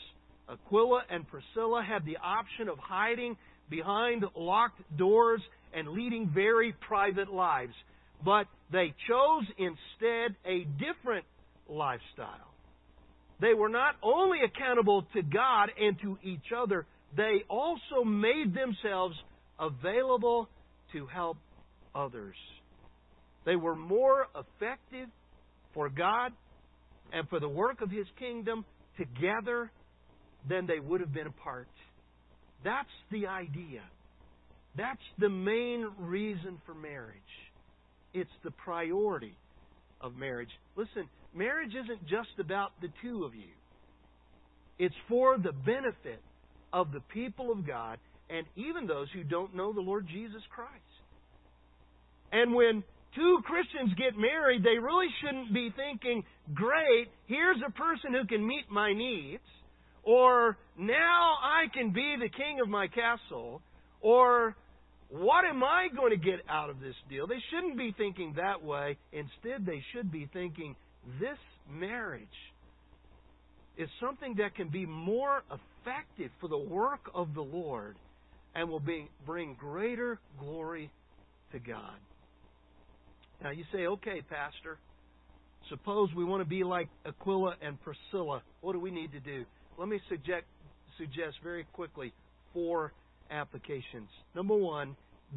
Aquila 0.49 1.01
and 1.09 1.25
Priscilla 1.27 1.83
had 1.83 2.05
the 2.05 2.17
option 2.17 2.69
of 2.69 2.77
hiding 2.77 3.35
behind 3.69 4.23
locked 4.35 4.81
doors 4.97 5.41
and 5.73 5.89
leading 5.89 6.31
very 6.33 6.73
private 6.87 7.31
lives. 7.31 7.73
But 8.23 8.47
they 8.71 8.93
chose 9.07 9.43
instead 9.57 10.35
a 10.45 10.65
different 10.79 11.25
lifestyle. 11.69 12.46
They 13.39 13.53
were 13.53 13.69
not 13.69 13.95
only 14.01 14.39
accountable 14.43 15.03
to 15.13 15.21
God 15.21 15.69
and 15.79 15.99
to 16.01 16.17
each 16.23 16.51
other, 16.55 16.85
they 17.15 17.43
also 17.49 18.03
made 18.03 18.53
themselves 18.53 19.15
available 19.59 20.49
to 20.93 21.05
help 21.07 21.37
others. 21.93 22.35
They 23.45 23.55
were 23.55 23.75
more 23.75 24.27
effective 24.35 25.07
for 25.73 25.89
God 25.89 26.33
and 27.13 27.29
for 27.29 27.39
the 27.39 27.49
work 27.49 27.81
of 27.81 27.89
His 27.89 28.07
kingdom 28.19 28.65
together 28.97 29.71
than 30.49 30.65
they 30.65 30.79
would 30.79 31.01
have 31.01 31.13
been 31.13 31.27
apart. 31.27 31.67
That's 32.63 32.89
the 33.11 33.27
idea. 33.27 33.81
That's 34.75 35.01
the 35.17 35.29
main 35.29 35.87
reason 35.99 36.59
for 36.65 36.73
marriage. 36.73 37.15
It's 38.13 38.29
the 38.43 38.51
priority 38.51 39.37
of 40.01 40.15
marriage. 40.15 40.49
Listen, 40.75 41.07
marriage 41.35 41.71
isn't 41.71 42.07
just 42.07 42.39
about 42.39 42.71
the 42.81 42.89
two 43.01 43.23
of 43.23 43.35
you. 43.35 43.53
It's 44.79 44.95
for 45.07 45.37
the 45.37 45.51
benefit 45.51 46.21
of 46.71 46.91
the 46.91 47.01
people 47.13 47.51
of 47.51 47.65
God 47.65 47.97
and 48.29 48.45
even 48.55 48.87
those 48.87 49.07
who 49.13 49.23
don't 49.23 49.55
know 49.55 49.73
the 49.73 49.81
Lord 49.81 50.07
Jesus 50.07 50.41
Christ. 50.53 50.71
And 52.31 52.53
when 52.53 52.83
two 53.15 53.39
Christians 53.45 53.93
get 53.97 54.17
married, 54.17 54.63
they 54.63 54.77
really 54.77 55.07
shouldn't 55.21 55.53
be 55.53 55.73
thinking, 55.75 56.23
great, 56.53 57.07
here's 57.25 57.57
a 57.65 57.71
person 57.71 58.13
who 58.13 58.27
can 58.27 58.45
meet 58.45 58.69
my 58.69 58.93
needs, 58.93 59.43
or 60.03 60.57
now 60.77 61.35
I 61.41 61.65
can 61.73 61.91
be 61.93 62.15
the 62.19 62.29
king 62.29 62.59
of 62.61 62.67
my 62.67 62.87
castle, 62.87 63.61
or 64.01 64.55
what 65.09 65.45
am 65.45 65.63
I 65.63 65.87
going 65.95 66.11
to 66.11 66.17
get 66.17 66.41
out 66.49 66.69
of 66.69 66.79
this 66.79 66.95
deal? 67.09 67.27
They 67.27 67.41
shouldn't 67.49 67.77
be 67.77 67.95
thinking 67.97 68.33
that 68.35 68.61
way. 68.63 68.97
Instead, 69.13 69.65
they 69.65 69.81
should 69.93 70.11
be 70.11 70.29
thinking, 70.33 70.75
this 71.19 71.37
marriage 71.71 72.27
is 73.77 73.89
something 74.01 74.35
that 74.39 74.55
can 74.55 74.69
be 74.69 74.85
more 74.85 75.43
effective 75.47 76.31
for 76.41 76.47
the 76.47 76.57
work 76.57 77.09
of 77.13 77.33
the 77.33 77.41
Lord 77.41 77.95
and 78.55 78.69
will 78.69 78.79
be, 78.79 79.07
bring 79.25 79.55
greater 79.59 80.19
glory 80.39 80.91
to 81.51 81.59
God. 81.59 81.97
Now 83.41 83.51
you 83.51 83.63
say, 83.71 83.85
okay, 83.85 84.21
Pastor, 84.27 84.79
suppose 85.69 86.09
we 86.15 86.23
want 86.23 86.41
to 86.41 86.49
be 86.49 86.63
like 86.63 86.89
Aquila 87.05 87.55
and 87.61 87.77
Priscilla. 87.81 88.41
What 88.61 88.73
do 88.73 88.79
we 88.79 88.91
need 88.91 89.11
to 89.11 89.19
do? 89.19 89.45
Let 89.77 89.87
me 89.87 89.99
suggest, 90.09 90.45
suggest 90.97 91.37
very 91.43 91.65
quickly 91.73 92.13
four 92.53 92.93
applications. 93.29 94.09
Number 94.35 94.55
one, 94.55 94.95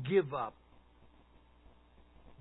give 0.09 0.33
up. 0.33 0.55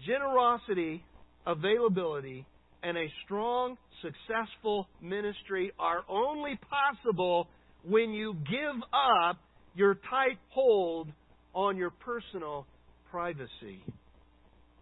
Generosity, 0.05 1.03
availability, 1.45 2.45
and 2.83 2.97
a 2.97 3.07
strong, 3.25 3.77
successful 4.01 4.87
ministry 5.01 5.71
are 5.79 6.03
only 6.09 6.59
possible 6.69 7.47
when 7.83 8.11
you 8.11 8.33
give 8.49 8.81
up 8.93 9.37
your 9.75 9.95
tight 9.95 10.37
hold 10.49 11.09
on 11.53 11.77
your 11.77 11.89
personal 11.89 12.65
privacy. 13.11 13.83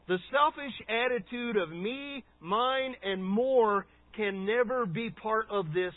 The 0.07 0.17
selfish 0.31 0.73
attitude 0.87 1.57
of 1.57 1.69
me, 1.69 2.23
mine, 2.39 2.95
and 3.03 3.23
more 3.23 3.85
can 4.15 4.45
never 4.45 4.85
be 4.85 5.09
part 5.09 5.47
of 5.49 5.67
this 5.73 5.93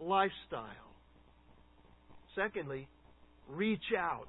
lifestyle. 0.00 0.66
Secondly, 2.34 2.88
reach 3.48 3.92
out. 3.96 4.28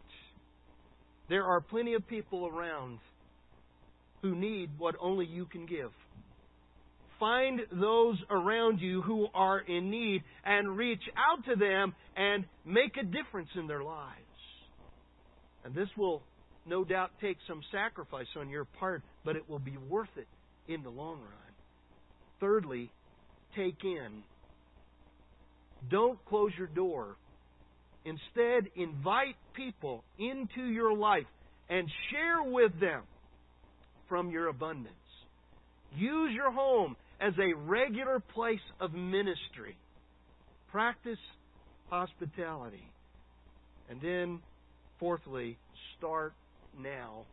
There 1.29 1.45
are 1.45 1.61
plenty 1.61 1.93
of 1.93 2.05
people 2.07 2.47
around 2.47 2.99
who 4.21 4.35
need 4.35 4.69
what 4.77 4.95
only 4.99 5.25
you 5.25 5.45
can 5.45 5.65
give. 5.65 5.91
Find 7.21 7.61
those 7.71 8.17
around 8.31 8.79
you 8.79 9.03
who 9.03 9.27
are 9.35 9.59
in 9.59 9.91
need 9.91 10.23
and 10.43 10.75
reach 10.75 11.03
out 11.15 11.45
to 11.45 11.55
them 11.55 11.93
and 12.17 12.45
make 12.65 12.97
a 12.97 13.03
difference 13.03 13.49
in 13.55 13.67
their 13.67 13.83
lives. 13.83 14.17
And 15.63 15.75
this 15.75 15.87
will 15.95 16.23
no 16.65 16.83
doubt 16.83 17.11
take 17.21 17.37
some 17.47 17.61
sacrifice 17.71 18.25
on 18.35 18.49
your 18.49 18.65
part, 18.65 19.03
but 19.23 19.35
it 19.35 19.47
will 19.47 19.59
be 19.59 19.77
worth 19.87 20.09
it 20.17 20.27
in 20.67 20.81
the 20.81 20.89
long 20.89 21.19
run. 21.19 21.53
Thirdly, 22.39 22.91
take 23.55 23.83
in. 23.83 24.23
Don't 25.91 26.23
close 26.25 26.51
your 26.57 26.67
door. 26.67 27.15
Instead, 28.03 28.71
invite 28.75 29.35
people 29.53 30.03
into 30.17 30.63
your 30.63 30.95
life 30.95 31.27
and 31.69 31.87
share 32.09 32.51
with 32.51 32.71
them 32.79 33.03
from 34.09 34.31
your 34.31 34.47
abundance. 34.47 34.95
Use 35.95 36.31
your 36.33 36.51
home 36.51 36.95
as 37.21 37.33
a 37.37 37.53
regular 37.53 38.19
place 38.19 38.59
of 38.79 38.93
ministry. 38.93 39.77
Practice 40.71 41.19
hospitality. 41.89 42.83
And 43.89 44.01
then, 44.01 44.39
fourthly, 44.99 45.57
start 45.97 46.33
now. 46.79 47.25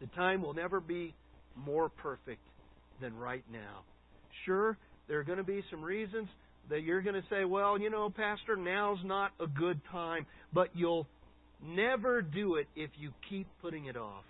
The 0.00 0.06
time 0.08 0.42
will 0.42 0.54
never 0.54 0.80
be 0.80 1.14
more 1.56 1.88
perfect 1.88 2.40
than 3.00 3.16
right 3.16 3.44
now. 3.52 3.82
Sure, 4.44 4.76
there 5.06 5.20
are 5.20 5.24
going 5.24 5.38
to 5.38 5.44
be 5.44 5.62
some 5.70 5.82
reasons 5.82 6.28
that 6.70 6.82
you're 6.82 7.02
going 7.02 7.14
to 7.14 7.28
say, 7.30 7.44
well, 7.44 7.78
you 7.78 7.90
know, 7.90 8.10
Pastor, 8.10 8.56
now's 8.56 8.98
not 9.04 9.32
a 9.38 9.46
good 9.46 9.80
time, 9.92 10.26
but 10.52 10.68
you'll 10.74 11.06
never 11.62 12.22
do 12.22 12.56
it 12.56 12.66
if 12.74 12.90
you 12.98 13.12
keep 13.28 13.46
putting 13.62 13.84
it 13.84 13.96
off. 13.96 14.24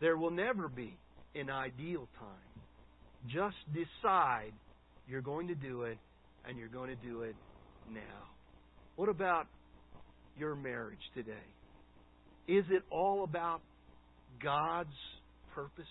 There 0.00 0.16
will 0.16 0.30
never 0.30 0.68
be 0.68 0.96
an 1.34 1.48
ideal 1.48 2.08
time. 2.18 2.49
Just 3.26 3.56
decide 3.72 4.52
you're 5.06 5.20
going 5.20 5.48
to 5.48 5.54
do 5.54 5.82
it, 5.82 5.98
and 6.48 6.58
you're 6.58 6.68
going 6.68 6.88
to 6.88 7.06
do 7.06 7.22
it 7.22 7.34
now. 7.92 8.00
What 8.96 9.08
about 9.08 9.46
your 10.36 10.54
marriage 10.54 11.00
today? 11.14 11.32
Is 12.48 12.64
it 12.70 12.82
all 12.90 13.24
about 13.24 13.60
God's 14.42 14.88
purposes? 15.54 15.86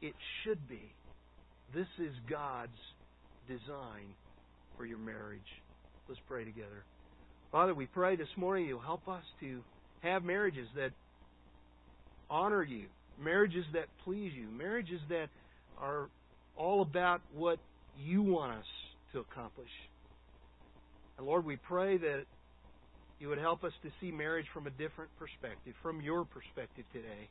It 0.00 0.14
should 0.42 0.68
be. 0.68 0.92
This 1.74 1.86
is 1.98 2.12
God's 2.28 2.70
design 3.48 4.14
for 4.76 4.86
your 4.86 4.98
marriage. 4.98 5.40
Let's 6.08 6.20
pray 6.28 6.44
together. 6.44 6.84
Father, 7.50 7.74
we 7.74 7.86
pray 7.86 8.16
this 8.16 8.28
morning 8.36 8.66
you'll 8.66 8.80
help 8.80 9.08
us 9.08 9.22
to 9.40 9.62
have 10.02 10.24
marriages 10.24 10.66
that 10.74 10.90
honor 12.30 12.62
you, 12.62 12.86
marriages 13.22 13.64
that 13.74 13.86
please 14.04 14.32
you, 14.34 14.48
marriages 14.48 15.00
that 15.08 15.28
are 15.78 16.08
all 16.56 16.82
about 16.82 17.20
what 17.34 17.58
you 17.98 18.22
want 18.22 18.52
us 18.52 18.66
to 19.12 19.20
accomplish. 19.20 19.70
And 21.18 21.26
Lord, 21.26 21.44
we 21.44 21.56
pray 21.56 21.98
that 21.98 22.24
you 23.20 23.28
would 23.28 23.38
help 23.38 23.62
us 23.64 23.72
to 23.82 23.90
see 24.00 24.10
marriage 24.10 24.46
from 24.52 24.66
a 24.66 24.70
different 24.70 25.10
perspective, 25.18 25.74
from 25.82 26.00
your 26.00 26.24
perspective 26.24 26.84
today. 26.92 27.28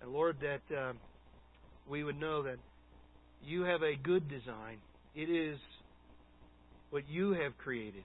And 0.00 0.12
Lord, 0.12 0.36
that 0.40 0.76
uh, 0.76 0.92
we 1.88 2.04
would 2.04 2.18
know 2.18 2.42
that 2.44 2.58
you 3.44 3.62
have 3.62 3.82
a 3.82 3.96
good 3.96 4.28
design. 4.28 4.78
It 5.14 5.30
is 5.30 5.58
what 6.90 7.08
you 7.08 7.32
have 7.32 7.56
created. 7.58 8.04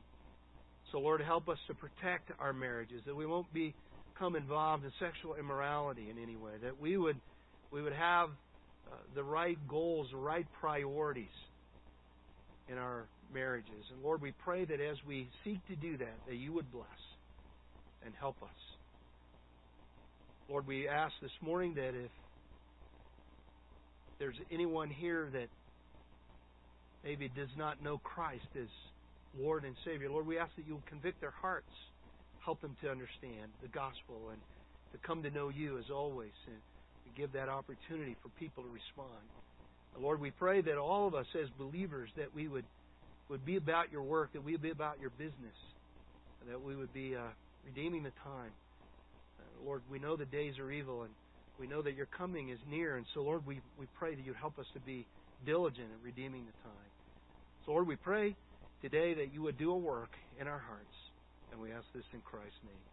So, 0.91 0.97
Lord, 0.97 1.22
help 1.22 1.47
us 1.47 1.59
to 1.67 1.76
protect 1.76 2.32
our 2.39 2.53
marriages, 2.53 3.01
that 3.05 3.15
we 3.15 3.26
won't 3.26 3.47
become 3.53 4.36
involved 4.36 4.84
in 4.84 4.91
sexual 4.99 5.36
immorality 5.36 6.09
in 6.09 6.22
any 6.22 6.36
way, 6.36 6.53
that 6.63 6.82
we 6.82 6.97
would 6.97 7.17
we 7.72 7.84
would 7.84 7.93
have 7.93 8.30
Uh, 8.91 8.95
the 9.13 9.23
right 9.23 9.57
goals, 9.67 10.07
the 10.11 10.17
right 10.17 10.47
priorities 10.59 11.27
in 12.67 12.77
our 12.77 13.05
marriages. 13.33 13.85
And 13.91 14.03
Lord, 14.03 14.21
we 14.21 14.31
pray 14.43 14.65
that 14.65 14.79
as 14.79 14.97
we 15.07 15.27
seek 15.43 15.65
to 15.67 15.75
do 15.75 15.97
that, 15.97 16.15
that 16.27 16.35
you 16.35 16.53
would 16.53 16.71
bless 16.71 16.87
and 18.05 18.13
help 18.19 18.41
us. 18.41 18.49
Lord, 20.49 20.65
we 20.65 20.87
ask 20.87 21.13
this 21.21 21.31
morning 21.41 21.75
that 21.75 21.93
if 21.93 22.09
there's 24.17 24.39
anyone 24.51 24.89
here 24.89 25.29
that 25.33 25.47
maybe 27.03 27.29
does 27.29 27.49
not 27.57 27.83
know 27.83 27.99
Christ 27.99 28.47
as 28.55 28.67
Lord 29.39 29.63
and 29.63 29.75
Savior, 29.85 30.09
Lord, 30.09 30.25
we 30.25 30.39
ask 30.39 30.55
that 30.55 30.65
you 30.67 30.73
will 30.73 30.89
convict 30.89 31.21
their 31.21 31.33
hearts, 31.41 31.69
help 32.43 32.61
them 32.61 32.75
to 32.81 32.89
understand 32.89 33.51
the 33.61 33.67
gospel 33.67 34.29
and 34.31 34.41
to 34.91 34.97
come 35.05 35.21
to 35.23 35.29
know 35.29 35.49
you 35.49 35.77
as 35.77 35.85
always, 35.93 36.33
and 36.47 36.57
to 37.10 37.22
give 37.22 37.34
that 37.34 37.49
opportunity 37.49 38.16
for 38.22 38.30
people 38.39 38.64
to 38.64 38.70
respond. 38.70 39.24
Lord, 39.99 40.22
we 40.22 40.32
pray 40.32 40.62
that 40.62 40.78
all 40.78 41.07
of 41.07 41.16
us 41.16 41.26
as 41.36 41.49
believers 41.57 42.10
that 42.16 42.34
we 42.34 42.47
would 42.47 42.66
would 43.30 43.45
be 43.45 43.57
about 43.57 43.91
your 43.91 44.01
work, 44.01 44.34
that 44.34 44.43
we 44.43 44.53
would 44.53 44.62
be 44.62 44.72
about 44.72 44.99
your 44.99 45.12
business, 45.12 45.57
and 46.41 46.49
that 46.49 46.62
we 46.62 46.76
would 46.76 46.91
be 46.93 47.16
uh, 47.16 47.22
redeeming 47.64 48.01
the 48.01 48.14
time. 48.24 48.51
Uh, 49.39 49.66
Lord, 49.66 49.82
we 49.91 49.99
know 49.99 50.16
the 50.16 50.26
days 50.26 50.57
are 50.57 50.72
evil, 50.72 51.03
and 51.03 51.12
we 51.60 51.68
know 51.68 51.82
that 51.82 51.93
your 51.93 52.07
coming 52.07 52.49
is 52.49 52.57
near. 52.70 52.97
And 52.97 53.05
so, 53.14 53.22
Lord, 53.22 53.45
we, 53.45 53.62
we 53.80 53.86
pray 53.99 54.16
that 54.16 54.26
you'd 54.26 54.36
help 54.36 54.57
us 54.57 54.66
to 54.74 54.80
be 54.80 55.05
diligent 55.45 55.88
in 55.93 56.03
redeeming 56.03 56.45
the 56.45 56.57
time. 56.64 56.89
So, 57.66 57.74
Lord, 57.74 57.86
we 57.86 57.97
pray 57.97 58.36
today 58.82 59.14
that 59.14 59.32
you 59.32 59.43
would 59.43 59.60
do 59.60 59.72
a 59.72 59.78
work 59.78 60.10
in 60.41 60.47
our 60.47 60.60
hearts. 60.60 60.86
And 61.51 61.62
we 61.62 61.72
ask 61.72 61.86
this 61.93 62.05
in 62.14 62.22
Christ's 62.22 62.57
name. 62.64 62.89